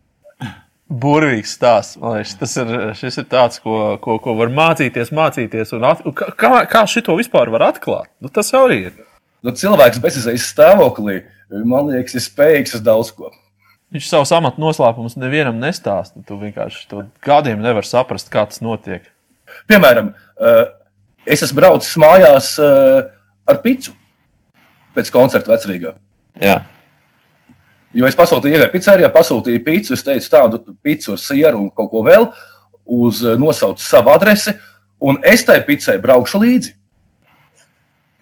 Burvīgs 0.87 1.57
stāsts. 1.57 1.97
Liekas, 1.99 2.35
tas 2.39 2.53
ir, 2.61 2.73
šis 2.95 3.19
ir 3.19 3.27
tāds, 3.31 3.59
ko, 3.63 3.97
ko, 4.03 4.15
ko 4.23 4.35
var 4.39 4.51
mācīties, 4.55 5.11
mācīties. 5.15 5.73
At, 5.83 6.05
kā, 6.39 6.51
kā 6.71 6.83
šito 6.87 7.15
vispār 7.19 7.51
var 7.51 7.67
atklāt? 7.73 8.07
Nu, 8.23 8.31
tas 8.31 8.53
arī 8.55 8.85
ir. 8.87 8.93
Nu, 9.47 9.53
cilvēks 9.55 10.01
bezizējas 10.03 10.49
stāvoklī, 10.51 11.21
man 11.63 11.87
liekas, 11.87 12.17
ir 12.17 12.23
spējīgs 12.25 12.75
uz 12.75 12.81
daudz 12.83 13.13
ko. 13.15 13.29
Viņš 13.95 14.09
savus 14.09 14.33
amatu 14.35 14.59
noslēpumus 14.59 15.15
nevienam 15.15 15.61
nestāsta. 15.61 16.19
Tu 16.27 16.35
vienkārši 16.35 16.81
to 16.91 17.05
gadiem 17.23 17.61
nevar 17.63 17.87
saprast, 17.87 18.27
kā 18.33 18.43
tas 18.49 18.59
notiek. 18.59 19.05
Piemēram, 19.71 20.09
eh, 20.43 20.65
es 21.25 21.45
esmu 21.45 21.61
braucis 21.61 21.95
mājās 21.95 22.49
eh, 22.59 23.05
ar 23.47 23.61
picu 23.63 23.93
pēc 24.97 25.11
koncerta 25.13 25.53
vecrīgā. 25.53 25.93
Jā. 26.43 26.57
Jo 27.95 28.09
es 28.09 28.19
pasūtīju, 28.19 28.57
iegāju 28.57 28.73
pizzerijā, 28.73 29.11
pasūtīju 29.13 29.63
pīci, 29.63 29.95
es 29.95 30.03
teicu 30.03 30.33
tādu 30.33 30.59
pīci 30.83 31.13
ar 31.13 31.21
sieru 31.23 31.63
un 31.63 31.71
kaut 31.71 31.87
ko 31.93 32.03
vēl, 32.03 32.27
uz 32.99 33.23
eh, 33.23 33.39
nosaucu 33.39 33.79
savu 33.85 34.11
adresi, 34.11 34.51
un 34.99 35.23
es 35.23 35.47
tai 35.47 35.61
picai 35.63 35.95
braukšu 36.03 36.43
līdzi. 36.43 36.75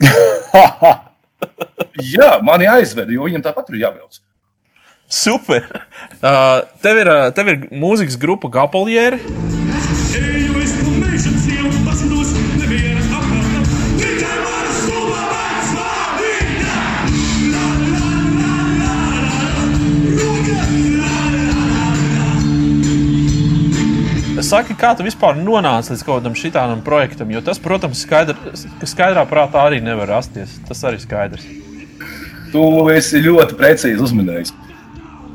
Jā, 2.04 2.40
mani 2.44 2.68
aizveda, 2.68 3.14
jo 3.14 3.24
viņam 3.28 3.44
tāpat 3.46 3.72
ir 3.72 3.84
jābrauc. 3.86 4.22
Super! 5.08 5.68
Uh, 6.26 6.64
tev, 6.82 6.98
ir, 6.98 7.10
uh, 7.12 7.28
tev 7.36 7.50
ir 7.52 7.58
mūzikas 7.70 8.16
grupa 8.18 8.50
Gabalieri. 8.50 9.20
Saki, 24.46 24.76
kā 24.78 24.96
tu 24.98 25.06
vispār 25.06 25.38
nonāci 25.38 25.94
līdz 25.94 26.06
kaut 26.08 26.20
kādam 26.20 26.38
šitādam 26.38 26.82
projektam? 26.86 27.30
Jo 27.34 27.44
tas, 27.46 27.62
protams, 27.62 28.02
skaidr, 28.06 28.38
skaidrā 28.86 29.28
prātā 29.30 29.68
arī 29.68 29.84
nevar 29.84 30.10
rasties. 30.16 30.58
Tas 30.66 30.84
arī 30.86 31.02
skaidrs. 31.02 31.65
Tu 32.56 32.66
esi 32.96 33.20
ļoti 33.20 33.58
precīzi 33.60 34.00
uzminējis. 34.00 34.54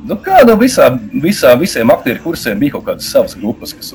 Nu, 0.08 0.16
kā 0.24 0.38
no 0.48 0.54
visā, 0.56 0.86
visā, 1.20 1.52
visiem 1.60 1.90
aktieru 1.92 2.22
kursiem 2.24 2.56
bija 2.62 2.78
kaut 2.78 2.86
kādas 2.86 3.10
savas 3.12 3.34
grupas, 3.36 3.74
kas 3.76 3.92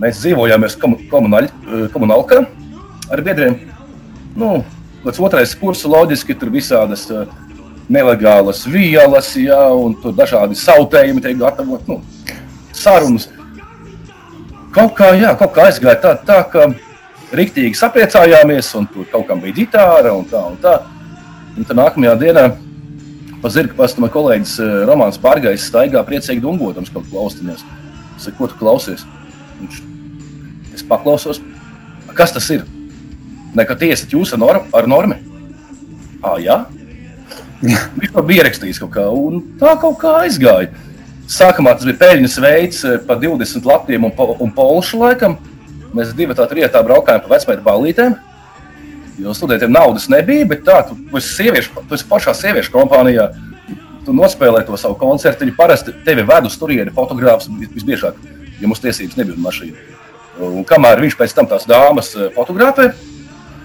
mēs 0.00 0.22
dzīvojāmies 0.22 0.78
komunālā 0.80 2.40
ar 3.12 3.22
biedriem. 3.26 3.58
Nu, 4.34 4.62
Līdz 5.04 5.20
otrais 5.20 5.50
kurs 5.60 5.82
loģiski 5.84 6.32
tur 6.40 6.48
visādas 6.48 7.02
uh, 7.12 7.26
nelegālas 7.92 8.62
vielas, 8.64 9.34
ja, 9.36 9.66
un 9.76 9.92
tur 10.00 10.14
dažādi 10.16 10.56
sautējumi 10.56 11.20
tiek 11.20 11.36
gatavot. 11.42 11.84
Nu, 11.84 11.98
sarunas. 12.72 13.28
Kaut 14.72 14.96
kā, 14.96 15.10
jā, 15.20 15.34
kaut 15.36 15.52
kā 15.52 15.68
aizgāja 15.68 16.00
tā, 16.00 16.14
tā 16.24 16.38
ka 16.48 16.70
riktīgi 17.36 17.76
sapriecājāmies, 17.76 18.72
un 18.80 18.88
tur 18.94 19.04
kaut 19.12 19.28
kam 19.28 19.44
bija 19.44 19.58
ģitāra 19.60 20.16
un 20.16 20.24
tā 20.32 20.40
un 20.48 20.56
tā. 20.64 20.78
Un 21.54 21.66
tad 21.66 21.78
nākamajā 21.78 22.14
dienā 22.18 22.44
pa 23.42 23.50
zirga 23.52 23.76
pastu 23.78 24.02
man 24.02 24.10
kolēģis 24.10 24.54
eh, 24.62 24.76
Romāns 24.88 25.20
Pārgājs 25.22 25.66
staigā 25.68 26.00
priecīgi 26.06 26.42
dungotams 26.42 26.90
kaut 26.90 27.04
ko 27.06 27.18
klaustiņās. 27.18 27.62
Es 28.16 28.26
saku, 28.26 28.38
ko 28.38 28.48
tu 28.50 28.58
klausies? 28.58 29.04
Viņš, 29.60 29.82
es 30.74 30.86
paklausos. 30.88 31.42
Kas 32.16 32.34
tas 32.34 32.48
ir? 32.54 32.64
Nekā 33.54 33.76
tiesat 33.78 34.10
jūs 34.14 34.32
ar, 34.34 34.40
norm, 34.42 34.66
ar 34.74 34.88
normu? 34.90 35.18
Ah, 36.24 36.40
jā? 36.42 36.64
Viņš 37.62 38.10
to 38.16 38.24
bija 38.26 38.42
ierakstījis 38.42 38.80
kaut 38.82 38.94
kā, 38.96 39.06
un 39.12 39.44
tā 39.60 39.76
kaut 39.80 40.00
kā 40.02 40.16
aizgāja. 40.24 40.72
Sākumā 41.30 41.76
tas 41.76 41.86
bija 41.86 42.00
peļņas 42.02 42.38
veids 42.42 42.84
eh, 42.88 42.98
pa 43.06 43.14
20 43.20 43.70
latiem 43.70 44.08
un, 44.10 44.14
un 44.42 44.54
polšu 44.56 45.04
laikam. 45.04 45.38
Mēs 45.94 46.16
divi 46.18 46.34
tā 46.34 46.48
trijotā 46.50 46.82
braukājām 46.82 47.22
pa 47.22 47.36
vecmēta 47.36 47.62
ballītēm. 47.62 48.18
Jo 49.18 49.34
studentiem 49.34 49.70
naudas 49.70 50.08
nebija, 50.10 50.46
bet 50.50 50.64
tā, 50.66 50.80
tu, 50.88 50.96
tu, 50.98 51.18
esi, 51.20 51.36
sieviešu, 51.36 51.84
tu 51.88 51.94
esi 51.94 52.06
pašā 52.08 52.34
sieviešu 52.34 52.72
kompānijā. 52.74 53.28
Tu 54.04 54.12
nospēlē 54.12 54.64
to 54.66 54.76
savu 54.76 54.98
koncertu. 55.00 55.46
Parasti 55.56 55.94
tevi 56.04 56.24
ved 56.26 56.48
uz 56.48 56.56
turieni 56.60 56.92
fotogrāfs 56.94 57.48
visbiežāk, 57.76 58.18
ja 58.60 58.68
mums 58.68 58.82
tiesības 58.82 59.20
nebija 59.20 59.38
mašīna. 59.40 59.84
Un 60.42 60.66
kamēr 60.66 60.98
viņš 61.04 61.16
pēc 61.20 61.34
tam 61.36 61.46
tās 61.50 61.66
dāmas 61.68 62.10
eh, 62.18 62.26
fotografē, 62.34 62.90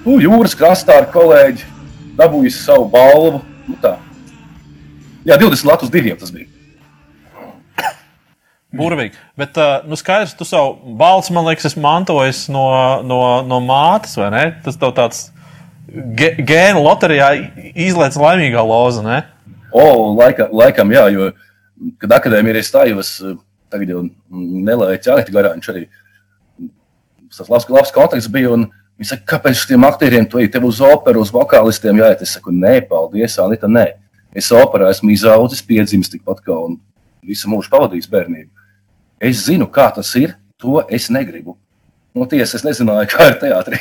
nu, 0.06 0.20
jūras 0.22 0.53
krastā 0.58 1.00
ar 1.01 1.10
kolēģi 1.13 1.65
dabūjis 2.20 2.62
savu 2.68 2.86
balvu. 2.94 3.41
Nu, 3.65 3.77
tā. 3.82 3.96
Jā, 5.25 5.36
20 5.41 5.65
latus 5.65 5.91
diviem 5.94 6.18
tas 6.20 6.32
bija. 6.34 6.46
Burvīgi. 8.79 9.18
Bet, 9.39 9.58
uh, 9.58 9.82
nu, 9.89 9.98
skaidrs, 10.00 10.38
tu 10.38 10.46
savu 10.48 10.94
balsi, 11.00 11.34
man 11.34 11.50
liekas, 11.50 11.72
esi 11.72 11.82
mantojis 11.82 12.46
no, 12.53 12.70
no, 13.01 13.20
no 13.50 13.60
mātes, 13.65 14.13
vai 14.22 14.29
ne? 14.36 14.46
Tas 14.65 14.77
tev 14.77 14.94
tāds 14.98 15.25
gēnu 15.89 16.81
loterijā 16.84 17.29
izlaiž 17.74 18.17
laimīgā 18.19 18.63
loza, 18.65 19.03
ne? 19.05 19.19
O, 19.72 19.86
laika, 20.17 20.50
laikam, 20.53 20.91
jā, 20.93 21.05
jo, 21.13 21.29
kad 22.01 22.17
akadēmija 22.19 22.58
ir 22.58 22.65
stājos, 22.65 23.13
tagad 23.69 23.93
jau 23.93 24.03
nelaiķi 24.34 25.05
ķēniņš 25.05 25.34
garāņš 25.36 25.72
arī. 25.74 25.86
Tas 27.29 27.50
labs, 27.51 27.69
labs 27.69 27.93
kontakts 27.93 28.29
bija, 28.31 28.55
un 28.55 28.67
viņi 29.00 29.12
saka, 29.12 29.25
kāpēc 29.36 29.62
šiem 29.62 29.86
aktieriem 29.88 30.27
tu 30.29 30.41
ej 30.41 30.50
tev 30.53 30.65
uz 30.69 30.81
operu, 30.84 31.22
uz 31.24 31.34
vokālistiem 31.34 32.01
jāiet? 32.01 32.24
Es 32.25 32.34
saku, 32.38 32.53
nē, 32.55 32.79
paldies, 32.89 33.38
Anita, 33.41 33.69
nē. 33.69 33.88
Es 34.36 34.50
operā 34.53 34.89
esmu 34.93 35.13
izaudzis, 35.13 35.63
piedzimis 35.65 36.12
tikpat 36.12 36.41
kā 36.46 36.53
un 36.53 36.77
visu 37.25 37.50
mūžu 37.50 37.72
pavadījis 37.74 38.10
bērnību. 38.10 38.50
Es 39.29 39.46
zinu, 39.48 39.69
kā 39.69 39.89
tas 39.96 40.12
ir. 40.19 40.36
To 40.60 40.81
es 40.91 41.08
negribu. 41.08 41.55
No 42.15 42.25
tiesas 42.27 42.60
es 42.60 42.65
nezināju, 42.65 43.08
kā 43.13 43.29
ir 43.31 43.39
teātrī. 43.41 43.79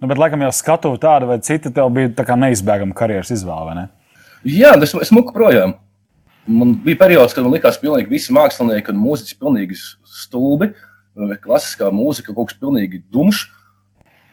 Nu, 0.00 0.08
bet, 0.10 0.18
laikam, 0.20 0.42
jau 0.46 0.52
skatu 0.54 0.94
tādu 1.00 1.30
vai 1.30 1.38
citu, 1.44 1.72
tev 1.74 1.90
bija 1.94 2.36
neizbēgama 2.38 2.96
karjeras 2.96 3.32
izvēle. 3.34 3.76
Ne? 3.78 3.86
Jā, 4.44 4.74
es, 4.82 4.94
es 5.06 5.12
muku 5.14 5.34
projām. 5.36 5.76
Man 6.44 6.74
bija 6.84 7.00
periods, 7.00 7.32
kad 7.32 7.46
man 7.46 7.54
likās, 7.54 7.78
ka 7.80 8.00
visi 8.10 8.34
mākslinieki 8.36 8.92
un 8.92 9.00
mūziķi 9.00 9.32
ir 9.32 9.40
pilnīgi 9.40 9.78
stulbi. 10.04 10.74
Klasiskā 11.14 11.88
mūzika 11.94 12.34
kaut 12.34 12.50
kas 12.50 12.58
pilnīgi 12.60 13.00
dumšs. 13.14 13.46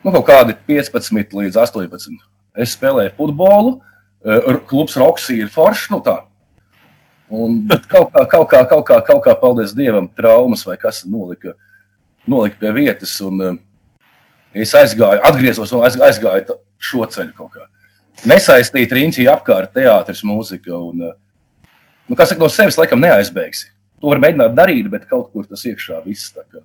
Nu, 0.01 0.11
kaut 0.11 0.25
kādi 0.27 0.57
15 0.67 1.37
līdz 1.37 1.59
18. 1.61 2.19
Es 2.57 2.73
spēlēju 2.75 3.13
futbolu, 3.15 3.77
eh, 4.25 4.59
klubs 4.67 4.97
Roksī 4.97 5.37
ir 5.43 5.51
foršs. 5.53 5.91
Nu, 5.93 6.01
tā. 6.03 6.23
Un 7.31 7.61
kaut 7.87 8.11
kā, 8.11 8.25
kaut 8.27 8.49
kā, 8.51 8.65
kaut 8.67 8.85
kā, 8.89 8.97
kaut 9.07 9.23
kā, 9.23 9.35
paldies 9.39 9.71
Dievam, 9.77 10.09
traumas 10.17 10.65
vai 10.67 10.75
kas 10.75 11.05
nolika, 11.07 11.53
nolika 12.27 12.59
pie 12.59 12.71
vietas. 12.75 13.13
Un, 13.23 13.39
uh, 13.39 13.59
es 14.53 14.73
aizgāju, 14.75 15.21
atgriezos 15.27 15.71
un 15.75 15.85
aizgāju 15.85 16.57
šo 16.81 17.05
ceļu 17.11 17.35
kaut 17.37 17.53
kā. 17.55 17.67
Nesaistīt 18.27 18.91
riņķī 18.93 19.25
apkārt 19.31 19.73
teātris, 19.77 20.23
mūzika. 20.27 20.75
Un, 20.77 21.07
uh, 21.07 21.69
nu, 22.09 22.17
saka, 22.17 22.39
no 22.41 22.49
sevis 22.51 22.77
laikam 22.77 23.01
neaizbēgsi. 23.01 23.71
To 24.01 24.11
var 24.11 24.21
mēģināt 24.21 24.55
darīt, 24.57 24.89
bet 24.91 25.07
kaut 25.09 25.31
kur 25.33 25.47
tas 25.49 25.63
iekšā 25.69 26.01
viss 26.05 26.33
tā 26.35 26.45
kā. 26.49 26.63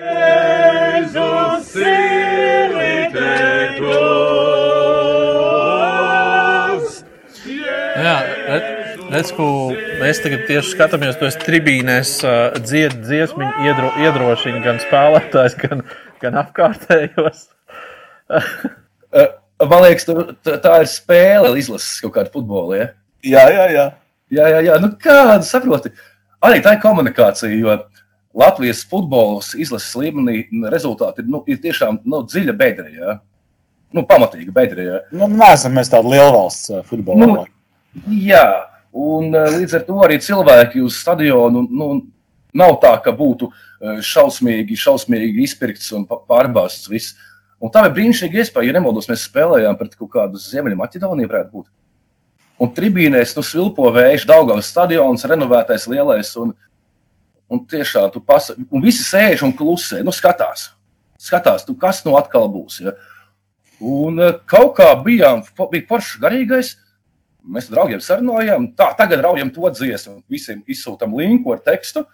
Jesus, 0.00 1.74
Jā, 8.00 8.16
bet 8.46 8.64
Redz, 9.10 9.32
ko 9.34 9.46
mēs 10.00 10.20
tagad 10.24 10.46
tieši 10.48 10.74
skatāmies, 10.74 11.18
esi 11.28 11.42
tribīnēs, 11.44 12.14
uh, 12.24 12.58
dzied, 12.64 12.96
dziesmu 13.04 13.50
iedro, 13.66 13.92
iedrošina 14.00 14.62
gan 14.64 14.80
spēlētājs, 14.82 15.56
gan, 15.60 15.84
gan 16.22 16.40
apkārtējos. 16.44 17.46
Man 19.60 19.82
liekas, 19.84 20.06
tā, 20.08 20.56
tā 20.62 20.76
ir 20.80 20.88
spēle, 20.88 21.52
izlases 21.60 22.00
kaut 22.00 22.14
kāda 22.14 22.32
futbola. 22.32 22.78
Ja? 22.78 22.86
Jā, 23.26 23.42
jā, 23.52 23.66
jā. 23.74 23.86
jā, 24.32 24.46
jā, 24.54 24.60
jā. 24.70 24.78
Nu, 24.80 24.92
kāda 25.00 25.42
saproti? 25.44 25.92
Arī 26.40 26.62
tā 26.64 26.76
ir 26.76 26.80
komunikācija, 26.80 27.52
jo 27.60 27.76
Latvijas 28.40 28.80
futbols 28.88 29.52
izlases 29.58 29.92
līmenī 29.98 30.46
rezultāti 30.72 31.24
ir, 31.24 31.28
nu, 31.28 31.42
ir 31.50 31.60
tiešām 31.60 32.00
nu, 32.08 32.22
dziļa 32.30 32.54
bedra. 32.56 32.86
Ja? 32.94 33.18
Nu, 33.92 34.06
pamatīga 34.08 34.54
bedra. 34.56 34.86
Ja? 34.86 35.02
Nu, 35.12 35.28
mēs 35.36 35.92
tāda 35.92 36.06
liela 36.06 36.30
valsts 36.38 36.72
futbolā. 36.88 37.28
Nu, 37.28 37.44
jā, 38.16 38.46
Un 38.90 39.34
eh, 39.34 39.50
līdz 39.60 39.76
ar 39.78 39.84
to 39.86 39.98
arī 40.04 40.18
cilvēki 40.22 40.82
uz 40.82 40.98
stadionu 40.98 41.62
nu, 41.70 41.90
nav 42.56 42.78
tā, 42.82 42.96
ka 43.04 43.14
būtu 43.14 43.50
eh, 43.50 44.00
šausmīgi, 44.02 44.78
šausmīgi 44.78 45.44
izpirkts 45.46 45.92
un 45.94 46.06
pārbāzts 46.08 46.90
viss. 46.90 47.14
Un 47.60 47.70
tā 47.72 47.84
ir 47.86 47.94
brīnišķīga 47.94 48.40
iespēja, 48.40 48.70
ja 48.70 48.78
nemaldos, 48.78 49.06
mēs 49.10 49.26
spēlējām 49.28 49.76
pret 49.76 49.94
kaut 49.98 50.10
kādu 50.14 50.40
Ziemeļmaķedoniju, 50.40 51.28
varētu 51.28 51.52
būt. 51.58 51.68
Un 52.60 52.72
tribīnēs 52.76 53.36
nu 53.36 53.44
svilpo 53.44 53.88
vējš, 53.92 54.26
Daugavas 54.28 54.68
stadions, 54.72 55.24
renovētais 55.28 55.86
lielais. 55.88 56.32
Un, 56.40 56.54
un 57.52 57.62
tiešām 57.68 58.10
tu 58.12 58.20
pasaki, 58.24 58.64
un 58.72 58.84
visi 58.84 59.04
sēž 59.04 59.44
un 59.46 59.54
klusē, 59.56 60.00
nu 60.04 60.12
skatās. 60.12 60.70
Skatās, 61.20 61.66
tu 61.68 61.76
kas 61.76 62.02
nu 62.06 62.16
atkal 62.16 62.48
būs. 62.52 62.80
Ja? 62.84 62.96
Un 63.80 64.20
eh, 64.24 64.36
kaut 64.48 64.74
kā 64.80 64.90
bijām, 65.04 65.44
bija 65.70 65.88
foršs 65.88 66.18
garīgais, 66.20 66.74
Mēs 67.44 67.70
ar 67.70 67.76
draugiem 67.76 68.02
sarunājām, 68.04 68.70
tā, 68.78 68.90
tagad 68.98 69.22
raujam 69.24 69.50
to 69.54 69.70
dziesmu, 69.72 70.20
visiem 70.30 70.60
izsūtām 70.70 71.14
linku 71.16 71.54
ar 71.54 71.62
tekstu 71.64 72.04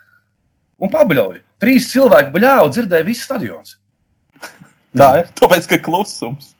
un 0.78 0.92
pabļauju. 0.92 1.42
Trīs 1.62 1.88
cilvēki 1.92 2.34
bļāva, 2.34 2.70
dzirdēja 2.72 3.06
visu 3.06 3.26
stadions. 3.26 3.76
Tā 4.96 5.08
ir. 5.20 5.30
Tāpēc, 5.36 5.68
ka 5.70 5.78
klusums. 5.84 6.52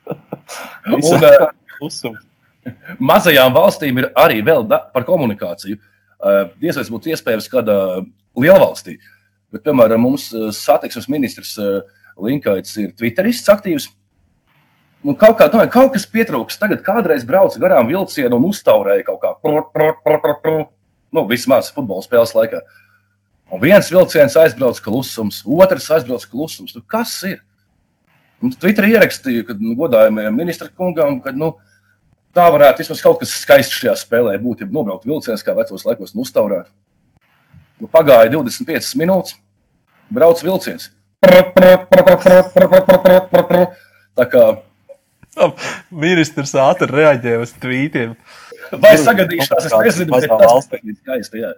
un, 0.93 1.01
uh, 1.01 1.47
klusums. 1.77 2.23
Mazajām 2.99 3.53
valstīm 3.55 4.01
ir 4.01 4.09
arī 4.19 4.41
vēl 4.45 4.65
par 4.67 5.05
komunikāciju. 5.07 5.79
Uh, 6.17 6.47
Diez 6.61 6.77
vai 6.77 6.85
būtu 6.91 7.13
iespējams 7.13 7.49
kādā 7.51 7.77
lielvalstī. 8.37 8.97
Bet, 9.53 9.63
piemēram, 9.63 10.01
mums 10.03 10.27
satiksmes 10.57 11.07
ministrs 11.09 11.55
uh, 11.61 11.79
Linkaits 12.21 12.73
ir 12.81 12.91
Twitterists 12.97 13.49
aktīvs. 13.53 13.87
Un 15.05 15.15
kaut, 15.15 15.37
kā, 15.37 15.45
tā, 15.53 15.61
kaut 15.69 15.93
kas 15.93 16.07
pietrūks. 16.09 16.57
Tagad 16.57 16.81
kādreiz 16.85 17.25
braucu 17.27 17.61
garām 17.61 17.89
vilcienu 17.89 18.39
un 18.39 18.47
uztaurēju 18.49 19.05
kaut 19.07 19.19
kā. 19.21 19.33
Prr, 19.43 19.67
prr, 19.73 19.93
prr, 20.03 20.19
prr, 20.23 20.37
prr. 20.43 20.65
Nu, 21.13 21.23
vismaz 21.29 21.69
futbola 21.73 22.03
spēles 22.03 22.33
laikā. 22.35 22.63
Un 23.53 23.61
viens 23.61 23.91
vilciens 23.93 24.35
aizbrauc 24.41 24.81
klusums, 24.83 25.43
otrs 25.45 25.87
aizbrauc 25.95 26.25
klusums. 26.27 26.73
Nu, 26.75 26.81
kas 26.83 27.13
ir? 27.29 27.39
Un 28.43 28.51
Twitterī 28.53 28.91
ierakstīju, 28.97 29.45
ka 29.47 29.55
nu, 29.57 29.77
godājumajam 29.77 30.35
ministra 30.35 30.67
kungam, 30.69 31.21
ka 31.23 31.31
nu, 31.33 31.53
tā 32.35 32.49
varētu 32.53 32.83
vismaz 32.83 33.01
kaut 33.05 33.21
kas 33.21 33.37
skaists 33.39 33.79
šajā 33.79 33.95
spēlē 34.01 34.35
būt. 34.41 34.65
Ja 34.65 34.69
nobraukt 34.69 35.07
vilciens, 35.07 35.45
kā 35.45 35.55
vecos 35.57 35.87
laikos, 35.87 36.13
un 36.13 36.25
uztaurēt. 36.25 36.69
Nu, 37.77 37.89
pagāja 37.93 38.33
25 38.33 38.97
minūtes, 38.99 39.37
brauc 40.13 40.41
vilciens. 40.43 40.91
Tā 44.17 44.25
kā 44.25 44.43
Ministrs 46.05 46.55
ātri 46.61 46.89
reaģēja 46.91 47.45
uz 47.45 47.55
tvītiem. 47.61 48.17
Vai 48.83 48.97
sagadīšanās, 48.99 49.69
es 49.69 49.77
nezinu, 49.77 50.17
bet 50.17 50.29
tas 50.31 50.69
ir 50.81 50.99
skaisti. 50.99 51.45
Jā. 51.45 51.55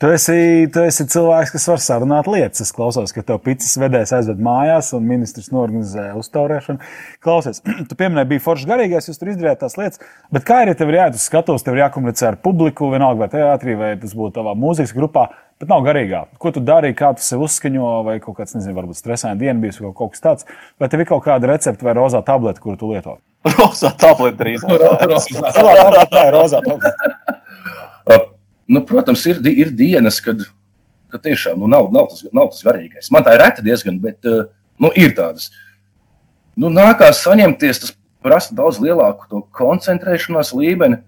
Tu 0.00 0.08
esi, 0.08 0.34
tu 0.72 0.80
esi 0.80 1.04
cilvēks, 1.12 1.50
kas 1.52 1.66
var 1.68 1.80
sarunāt 1.84 2.28
lietas. 2.30 2.62
Es 2.64 2.70
klausos, 2.72 3.12
ka 3.12 3.20
tev 3.20 3.42
pits 3.44 3.74
vedējs 3.76 4.14
aizved 4.16 4.38
mājās 4.40 4.94
un 4.96 5.04
ministrs 5.04 5.50
norganizē 5.52 6.06
uztaurēšanu. 6.16 6.80
Klausies, 7.20 7.60
tu 7.90 7.98
pieminēji, 8.00 8.30
bija 8.30 8.44
foršs 8.46 8.64
garīgais, 8.70 9.10
jūs 9.10 9.20
tur 9.20 9.34
izdarījāt 9.34 9.60
tās 9.60 9.76
lietas. 9.76 10.00
Bet 10.32 10.46
kā 10.48 10.62
ir, 10.64 10.72
ja 10.72 10.78
tev 10.80 10.88
ir 10.88 11.02
jāiet 11.02 11.20
uz 11.20 11.26
skatuves, 11.28 11.66
tev 11.66 11.76
ir 11.76 11.82
jākomunicē 11.84 12.30
ar 12.30 12.40
publiku, 12.40 12.88
vienalga 12.94 13.26
vai 13.26 13.28
teātrī, 13.36 13.76
vai 13.76 13.92
tas 14.00 14.16
būtu 14.16 14.38
tavā 14.38 14.56
mūzikas 14.56 14.96
grupā, 14.96 15.26
bet 15.60 15.70
nav 15.70 15.84
garīgā. 15.84 16.24
Ko 16.40 16.52
tu 16.54 16.62
darīji, 16.64 16.96
kā 16.98 17.12
tu 17.16 17.24
sev 17.24 17.44
uzskaņo, 17.44 17.90
vai 18.06 18.16
kaut 18.22 18.38
kāds, 18.38 18.56
nezinu, 18.56 18.76
varbūt 18.78 18.98
stresains 18.98 19.40
diena 19.40 19.60
bijusi, 19.60 19.84
vai 19.84 19.92
kaut 19.96 20.14
kas 20.14 20.24
tāds. 20.24 20.48
Vai 20.80 20.88
tev 20.92 21.04
ir 21.04 21.10
kaut 21.10 21.24
kāda 21.26 21.50
recepte 21.52 21.86
vai 21.86 21.94
rozā 21.98 22.22
tablete, 22.26 22.62
kuru 22.64 22.80
tu 22.80 22.92
lieto? 22.94 23.18
Rozā 23.58 23.92
tablete 24.00 24.40
drīz. 24.40 24.64
Tā 26.14 26.24
ir 26.28 26.34
rozā 26.36 26.64
tablete. 26.64 26.92
Nu, 28.70 28.84
protams, 28.86 29.24
ir, 29.26 29.40
ir 29.50 29.72
dienas, 29.74 30.20
kad, 30.22 30.44
kad 31.10 31.24
tiešām 31.24 31.58
nu, 31.58 31.66
nav, 31.66 31.88
nav, 31.90 32.04
tas, 32.12 32.20
nav 32.30 32.52
tas 32.52 32.60
garīgais. 32.62 33.08
Man 33.10 33.24
tā 33.26 33.32
ir 33.34 33.42
reta 33.42 33.64
diezgan, 33.66 33.96
bet 33.98 34.28
uh, 34.30 34.44
nu, 34.78 34.92
ir 34.94 35.10
tādas. 35.16 35.48
Nu, 36.54 36.70
nākās 36.70 37.24
saņemties, 37.24 37.80
tas 37.82 37.96
prasa 38.22 38.54
daudz 38.54 38.78
lielāku 38.78 39.26
to 39.26 39.40
koncentrēšanās 39.58 40.52
līmeni. 40.54 41.00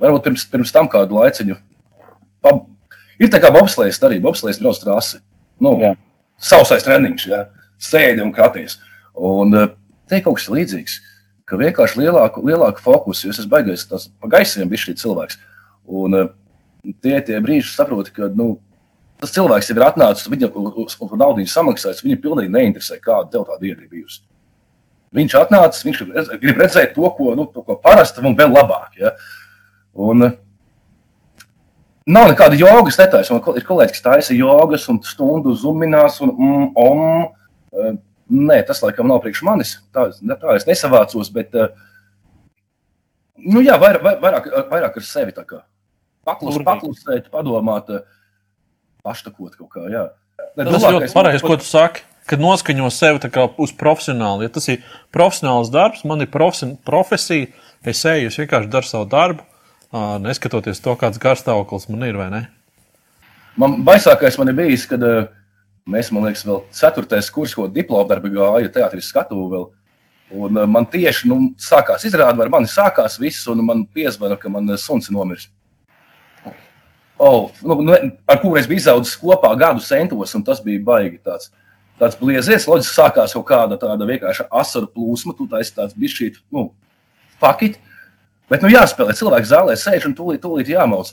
Varbūt 0.00 0.30
pirms, 0.30 0.46
pirms 0.48 0.72
tam 0.72 0.88
kādu 0.88 1.20
laiciņu. 1.20 1.58
Ir 3.22 3.32
tā 3.32 3.40
kā 3.40 3.50
bobslēgs 3.54 4.00
arī, 4.04 4.20
bobslēgs 4.22 4.60
brauc 4.60 4.80
trasi. 4.82 5.20
Nu, 5.62 5.72
Jā. 5.80 5.94
sausais 6.36 6.84
treniņš, 6.84 7.26
jā, 7.30 7.46
sēdi 7.80 8.24
un 8.24 8.32
kraties. 8.36 8.76
Un 9.16 9.56
uh, 9.56 9.70
te 10.08 10.18
ir 10.18 10.24
kaut 10.26 10.36
kas 10.36 10.50
līdzīgs, 10.52 10.98
ka 11.48 11.56
vienkārši 11.60 12.02
lielāku, 12.02 12.44
lielāku 12.44 12.84
fokusu, 12.84 13.26
jo 13.26 13.32
es 13.32 13.40
esmu 13.40 13.54
baigais 13.54 13.86
tas 13.88 14.08
pa 14.20 14.28
gaisiem 14.36 14.68
bija 14.68 14.84
šī 14.84 14.96
cilvēks. 15.00 15.40
Un 15.86 16.18
uh, 16.18 16.30
tie 17.00 17.16
tie 17.24 17.40
brīži 17.40 17.72
saproti, 17.72 18.12
ka, 18.16 18.28
nu, 18.36 18.58
tas 19.22 19.32
cilvēks 19.32 19.72
ir 19.72 19.82
atnācis, 19.86 20.28
viņa 20.28 20.52
uz, 20.52 20.98
uz 21.00 21.16
naudu 21.16 21.46
samaksājis, 21.48 22.04
viņa 22.04 22.20
pilnīgi 22.20 22.52
neinteresē, 22.52 23.00
kāda 23.00 23.30
tev 23.32 23.48
tā 23.48 23.56
diena 23.62 23.80
ir 23.80 23.88
bijusi. 23.88 24.20
Viņš 25.16 25.36
atnācis, 25.40 25.86
viņš 25.86 26.02
grib 26.42 26.58
redzēt 26.60 26.92
to, 26.92 27.08
ko, 27.16 27.32
nu, 27.38 27.46
to, 27.48 27.64
ko 27.64 27.78
parasti 27.80 28.20
un 28.20 28.36
vēl 28.36 28.52
labāk. 28.52 28.98
Ja? 29.00 29.14
Un, 29.96 30.28
uh, 30.28 30.42
Nav 32.06 32.28
nekāda 32.30 32.58
jogas 32.58 32.98
netaisa. 33.00 33.34
Man 33.34 33.58
ir 33.58 33.64
kolēģis, 33.66 33.96
kas 33.96 34.04
taisa 34.04 34.34
jogas 34.36 34.84
un 34.92 35.00
stundu 35.02 35.56
zuminās 35.58 36.20
un 36.22 36.34
mm, 36.34 36.68
om. 36.78 37.06
Uh, 37.74 37.96
Nē, 38.26 38.56
tas 38.66 38.80
laikam 38.82 39.06
nav 39.06 39.20
priekš 39.22 39.44
manis. 39.46 39.76
Tā, 39.94 40.08
tā 40.10 40.54
es 40.58 40.64
nesavācos, 40.66 41.28
bet 41.30 41.52
uh, 41.54 41.68
nu, 43.38 43.60
jā, 43.62 43.76
vairāk, 43.78 44.02
vairāk, 44.22 44.48
vairāk 44.72 44.98
ar 44.98 45.06
sevi 45.06 45.34
paklus, 46.26 46.58
paklusēt, 46.66 47.28
padomāt, 47.30 47.92
uh, 47.94 48.02
paštakot 49.06 49.54
kaut 49.54 49.70
kā. 49.76 49.86
Jā. 49.92 50.08
Tas 50.58 50.82
ir 50.82 50.96
ļoti 50.96 51.12
pareizi, 51.14 51.44
ko 51.46 51.58
tu 51.60 51.68
saki. 51.68 52.02
Kad 52.26 52.42
noskaņo 52.42 52.88
sevi 52.90 53.30
uz 53.62 53.72
profesionāli. 53.78 54.48
Ja 54.48 54.54
tas 54.56 54.66
ir 54.72 54.82
profesionāls 55.14 55.70
darbs, 55.70 56.02
man 56.02 56.24
ir 56.24 56.30
profesi 56.32 56.72
profesija, 56.82 57.52
es 57.86 58.00
eju, 58.02 58.32
es 58.32 58.38
vienkārši 58.40 58.72
daru 58.72 58.90
savu 58.90 59.06
darbu, 59.12 59.46
neskatoties 60.22 60.82
to, 60.84 60.94
kāds 61.00 61.20
garstāvoklis 61.22 61.88
man 61.92 62.06
ir 62.06 62.18
vai 62.18 62.28
ne. 62.32 62.42
Man 63.56 63.80
baisākais 63.86 64.36
man 64.40 64.52
ir 64.52 64.58
bijis, 64.58 64.84
kad 64.88 65.02
uh, 65.06 65.26
mēs, 65.88 66.10
man 66.12 66.26
liekas, 66.28 66.44
vēl 66.46 66.62
ceturtais 66.76 67.30
kurs, 67.32 67.54
ko 67.56 67.68
diplomu 67.72 68.08
darbu 68.10 68.32
gāju, 68.34 68.72
teātris 68.72 69.08
skatu 69.12 69.48
vēl. 69.52 69.68
Un 70.36 70.58
uh, 70.58 70.66
man 70.68 70.88
tieši 70.92 71.30
nu, 71.30 71.38
sākās 71.62 72.04
izrādi, 72.08 72.42
ar 72.42 72.52
mani 72.52 72.68
sākās 72.70 73.20
viss, 73.22 73.46
un 73.52 73.62
man 73.64 73.84
piezvana, 73.86 74.36
ka 74.40 74.52
man 74.52 74.68
uh, 74.68 74.80
suns 74.80 75.08
ir 75.08 75.16
nomiris. 75.16 75.48
Oh, 77.16 77.48
nu, 77.64 77.78
nu, 77.80 77.94
ar 78.28 78.40
kuru 78.42 78.58
es 78.60 78.66
biju 78.68 78.82
izaudzis 78.82 79.16
kopā 79.16 79.54
gadu 79.56 79.80
centos, 79.80 80.34
un 80.36 80.44
tas 80.44 80.60
bija 80.64 80.82
baigi 80.84 81.16
tāds. 81.24 81.48
Tāds 81.96 82.18
bliezies, 82.20 82.66
loģiski 82.68 82.92
sākās 82.92 83.32
kaut 83.32 83.46
kāda 83.48 83.78
tāda 83.80 84.04
vienkārši 84.04 84.44
asaru 84.52 84.90
plūsma, 84.92 85.32
tu 85.38 85.46
taisi 85.48 85.72
tāds 85.78 85.96
bišķīt, 85.96 86.42
nu, 86.52 86.68
fakit. 87.40 87.78
Bet, 88.50 88.62
nu, 88.62 88.70
jāspēlē, 88.70 89.14
cilvēks 89.18 89.50
zālē 89.50 89.74
sēž 89.78 90.06
un 90.06 90.14
tūlīt, 90.14 90.42
tūlīt 90.44 90.70
jāmauc. 90.70 91.10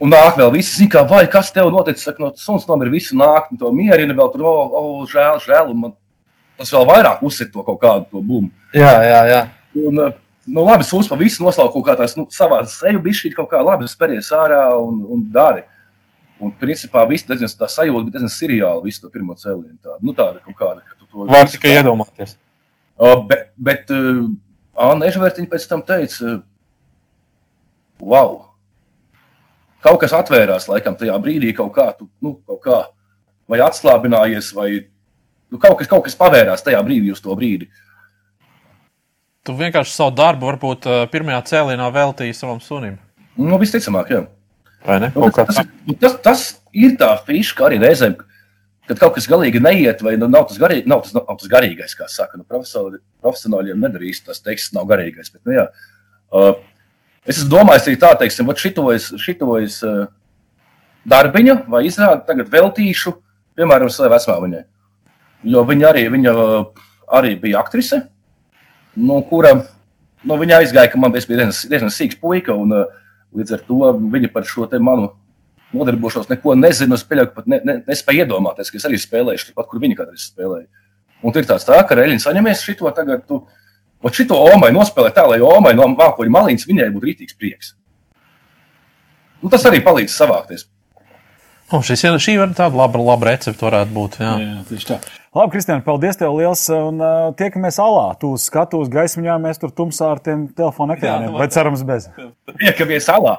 Un 0.00 0.14
nāk 0.14 0.38
vēl 0.40 0.48
viss, 0.54 0.78
zina, 0.78 0.94
kā, 0.94 1.02
vai 1.08 1.26
kas 1.28 1.50
tev 1.52 1.68
noticis, 1.72 2.06
saka, 2.08 2.22
no 2.24 2.30
suns 2.40 2.64
nomira, 2.68 2.92
visi 2.92 3.16
nāk, 3.20 3.50
un 3.52 3.60
to 3.60 3.68
mierina 3.76 4.16
vēl 4.16 4.30
tur, 4.32 4.46
o, 4.48 4.54
oh, 4.62 4.78
oh, 4.80 5.02
žēl, 5.10 5.36
žēl, 5.44 5.74
un 5.74 5.82
man 5.82 5.92
tas 6.56 6.72
vēl 6.72 6.86
vairāk 6.88 7.20
uzsit 7.24 7.52
to 7.52 7.64
kaut 7.66 7.80
kādu 7.82 8.08
to 8.08 8.22
bumu. 8.24 8.48
Jā, 8.76 8.94
jā, 9.04 9.20
jā. 9.28 9.42
Un, 9.76 10.00
eh, 10.06 10.16
nu, 10.48 10.64
labi, 10.64 10.88
sūs 10.88 11.08
pa 11.10 11.20
visu 11.20 11.44
noslauku 11.44 11.76
kaut 11.76 11.90
kā 11.90 11.98
tās, 12.00 12.16
nu, 12.16 12.24
savā 12.32 12.62
seju 12.68 13.04
bišķīt 13.04 13.36
kaut 13.36 13.52
kā 13.52 13.60
labi, 13.64 13.88
speries 13.92 14.32
ārā 14.36 14.64
un, 14.80 15.04
un 15.04 15.28
dari. 15.36 15.66
Un, 16.40 16.52
principā, 16.56 17.04
viss 17.08 17.28
diezgan 17.28 17.52
tā 17.60 17.68
sajūta, 17.68 18.06
bet 18.06 18.16
diezgan 18.16 18.32
seriāli 18.32 18.88
visu 18.88 19.04
to 19.04 19.12
pirmo 19.12 19.36
cēlienu. 19.36 19.76
Tā, 19.84 19.98
nu, 20.00 20.16
tāda 20.16 20.40
kaut 20.40 20.56
kāda, 20.56 20.80
ka 20.80 20.96
tu 20.96 21.04
to 21.04 21.28
Var 21.28 21.50
tikai 21.52 21.74
iedomāties. 21.76 22.38
Uh, 22.96 23.18
bet, 23.28 23.50
bet 23.60 23.92
uh, 23.92 24.30
Anna 24.80 25.08
Ežvertiņa 25.10 25.50
pēc 25.50 25.66
tam 25.68 25.82
teica, 25.86 26.38
wow, 28.00 28.38
kaut 29.84 30.00
kas 30.00 30.14
atvērās 30.16 30.68
laikam 30.70 30.96
tajā 30.96 31.18
brīdī, 31.20 31.52
kaut 31.56 31.74
kā, 31.76 31.90
tu, 31.98 32.08
nu, 32.24 32.38
kaut 32.48 32.62
kā 32.64 32.80
vai 33.50 33.60
atslābinājies, 33.64 34.52
vai 34.56 34.70
nu, 35.50 35.58
kaut, 35.58 35.76
kas, 35.80 35.90
kaut 35.90 36.06
kas 36.06 36.16
pavērās 36.18 36.64
tajā 36.64 36.80
brīdī 36.86 37.12
uz 37.12 37.22
to 37.24 37.36
brīdi. 37.36 37.68
Tu 39.44 39.56
vienkārši 39.56 39.96
savu 39.96 40.12
darbu 40.16 40.50
varbūt 40.50 40.86
ā, 40.86 40.98
pirmajā 41.12 41.40
cēlienā 41.50 41.88
veltīji 41.92 42.36
savam 42.36 42.60
sunim. 42.62 42.98
Nu, 43.40 43.56
visticamāk, 43.60 44.12
jā. 44.12 44.24
Vai 44.84 44.98
ne? 45.02 45.12
Nu, 45.16 45.28
tas, 45.34 45.60
tas, 45.60 45.70
tas, 46.00 46.16
tas 46.24 46.42
ir 46.76 46.96
tā 47.00 47.12
fiška 47.26 47.66
arī 47.68 47.80
reizēm, 47.82 48.16
kad 48.90 48.98
kaut 48.98 49.14
kas 49.14 49.28
galīgi 49.30 49.62
neiet, 49.62 50.02
vai 50.02 50.16
nu, 50.18 50.26
nav, 50.30 50.48
tas 50.50 50.58
garī, 50.58 50.80
nav, 50.88 51.04
tas, 51.04 51.14
nav 51.14 51.38
tas 51.38 51.50
garīgais, 51.50 51.94
kā 51.94 52.08
saka. 52.10 52.40
Nu, 52.40 52.46
profesionāļiem 52.48 53.78
nedarīs 53.78 54.24
tas 54.26 54.42
teksts, 54.42 54.74
nav 54.74 54.88
garīgais. 54.90 55.30
Bet, 55.30 55.42
nu, 55.46 55.54
jā, 55.54 55.66
uh, 56.34 56.50
es 57.30 57.44
domājis, 57.46 57.86
arī 57.86 58.00
tā, 58.02 58.10
teiksim, 58.18 58.50
šito 58.58 58.88
es, 58.94 59.10
šito 59.22 59.54
es 59.60 59.78
uh, 59.86 60.08
darbiņu 61.08 61.60
vai 61.70 61.84
izrādi 61.86 62.26
tagad 62.26 62.50
veltīšu, 62.50 63.14
piemēram, 63.58 63.92
savai 63.94 64.16
vecmāmiņai. 64.16 64.64
Jo 65.54 65.62
viņa 65.68 65.90
arī, 65.92 66.06
viņa, 66.16 66.34
uh, 66.34 66.88
arī 67.20 67.36
bija 67.40 67.62
aktrise, 67.62 68.02
nu, 68.98 69.22
kura 69.30 69.54
nu, 69.56 70.34
viņa 70.34 70.64
aizgāja, 70.64 70.90
ka 70.90 70.98
man 71.00 71.14
bija 71.14 71.30
diezgan, 71.30 71.54
diezgan 71.70 71.94
sīgs 71.94 72.18
puika. 72.18 72.58
Un, 72.58 72.74
uh, 72.82 72.96
Līdz 73.30 73.52
ar 73.54 73.60
to 73.62 73.92
viņa 74.10 74.32
par 74.34 74.46
šo 74.48 74.64
manu 74.82 75.12
nodarbošanos 75.76 76.30
neko 76.30 76.56
nezina. 76.58 76.98
Es 76.98 77.06
pieļauju, 77.06 77.30
ka 77.30 77.40
pat 77.40 77.48
ne, 77.50 77.60
ne, 77.66 77.78
nespēju 77.88 78.24
iedomāties, 78.24 78.72
ka 78.72 78.80
es 78.80 78.86
arī 78.88 79.00
spēlēju 79.00 79.44
šeit, 79.44 79.56
kur 79.56 79.82
viņa 79.82 79.98
kādreiz 79.98 80.28
spēlēja. 80.32 80.68
Un 81.20 81.34
tur 81.34 81.44
ir 81.44 81.50
tāds 81.50 81.66
tā, 81.68 81.78
ka 81.86 81.98
Reļņš 81.98 82.26
saņemies 82.26 82.66
šito 82.66 82.92
tagad. 82.96 83.26
Tu, 83.28 83.42
Vat 84.00 84.16
šito 84.16 84.32
omai 84.32 84.70
nospēlēt 84.72 85.12
tā, 85.12 85.26
lai 85.28 85.42
omai 85.44 85.74
no 85.76 85.84
mākoņa 85.92 86.32
maliņas 86.32 86.62
viņai 86.70 86.86
būtu 86.94 87.04
rītīgs 87.04 87.36
prieks. 87.36 87.74
Nu, 89.42 89.50
tas 89.52 89.66
arī 89.68 89.82
palīdz 89.84 90.14
savākties. 90.14 90.64
O, 91.70 91.82
šis, 91.86 92.02
šī 92.24 92.38
var 92.40 92.54
tāda 92.56 92.80
laba, 92.80 92.98
laba 93.04 93.28
recepte 93.28 93.62
varētu 93.62 93.92
būt. 93.94 94.16
Jā. 94.24 94.30
Jā, 94.40 94.54
tieši 94.70 94.88
tā. 94.88 94.96
Labi, 95.36 95.52
Kristian, 95.52 95.82
paldies 95.86 96.18
tev 96.18 96.32
liels. 96.34 96.64
Un 96.74 96.98
uh, 96.98 97.28
tiekamies 97.38 97.76
alā. 97.78 98.08
Tu 98.18 98.32
skatos 98.42 98.88
gaismiņā, 98.90 99.36
mēs 99.44 99.60
tur 99.62 99.70
tumsā 99.70 100.08
ar 100.16 100.22
tiem 100.24 100.48
telefonu 100.56 100.96
ekrāniem. 100.96 101.30
Jā, 101.30 101.36
Vai 101.38 101.46
cerams 101.54 101.84
bez? 101.86 102.08
Piekamies 102.58 103.06
salā. 103.06 103.36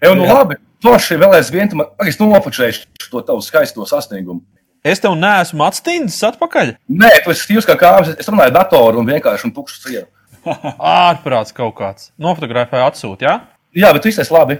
Jau 0.00 0.14
nu 0.16 0.24
labi, 0.30 0.56
toši 0.84 1.18
vēl 1.20 1.38
aizvien, 1.38 1.70
man, 1.78 1.88
es 2.04 2.20
nofočēšu 2.20 3.08
to 3.08 3.22
tavu 3.24 3.44
skaisto 3.44 3.86
sasniegumu. 3.88 4.44
Es 4.84 5.00
tev 5.00 5.14
neesmu 5.16 5.64
atstīnis 5.64 6.18
atpakaļ. 6.28 6.74
Nē, 6.92 7.10
tu 7.24 7.32
esi 7.32 7.46
stīvs 7.46 7.68
kā 7.68 7.78
kāpnes, 7.80 8.18
es 8.20 8.28
runāju 8.28 8.52
datoru 8.52 9.00
un 9.00 9.08
vienkārši 9.08 9.48
un 9.48 9.54
tukšu 9.56 9.80
sienu. 9.80 10.08
Ārprāts 11.00 11.56
kaut 11.56 11.72
kāds. 11.78 12.10
Nofotografēja 12.20 12.90
atsūt, 12.90 13.24
jā? 13.24 13.38
Jā, 13.74 13.94
bet 13.96 14.04
viss 14.04 14.20
ir 14.20 14.32
labi. 14.34 14.58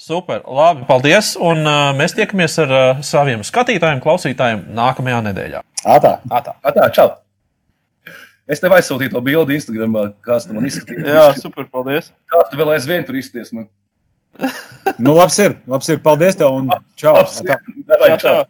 Super, 0.00 0.40
labi, 0.48 0.86
paldies. 0.88 1.34
Un 1.36 1.60
uh, 1.68 1.90
mēs 1.92 2.16
tiekamies 2.16 2.56
ar 2.62 2.72
uh, 2.72 3.02
saviem 3.04 3.44
skatītājiem, 3.44 4.00
klausītājiem 4.00 4.62
nākamajā 4.78 5.18
nedēļā. 5.28 5.60
Ātā. 5.84 6.14
Ā, 6.32 6.40
tā. 6.46 6.54
Atā, 6.64 6.86
čau! 6.96 7.10
Es 8.50 8.64
tev 8.64 8.72
aizsūtīju 8.74 9.12
to 9.12 9.20
bildi 9.22 9.58
Instagram, 9.60 9.98
kāds 10.24 10.48
tu 10.48 10.56
man 10.56 10.64
izskatījies. 10.66 11.04
Jā, 11.04 11.26
super, 11.36 11.68
paldies. 11.68 12.08
Kā 12.32 12.40
tu 12.48 12.58
vēl 12.58 12.72
aizvien 12.78 13.04
tur 13.06 13.20
izskaties? 13.20 13.52
Man? 13.54 13.68
Nu, 14.98 15.14
labs 15.16 15.38
ir. 15.42 15.58
Labs 15.70 15.90
ir. 15.92 16.00
Paldies 16.04 16.38
tev 16.40 16.56
un 16.62 16.70
čau. 17.00 17.16
Ātā. 17.20 17.58
Davai, 17.88 18.14
čau! 18.22 18.40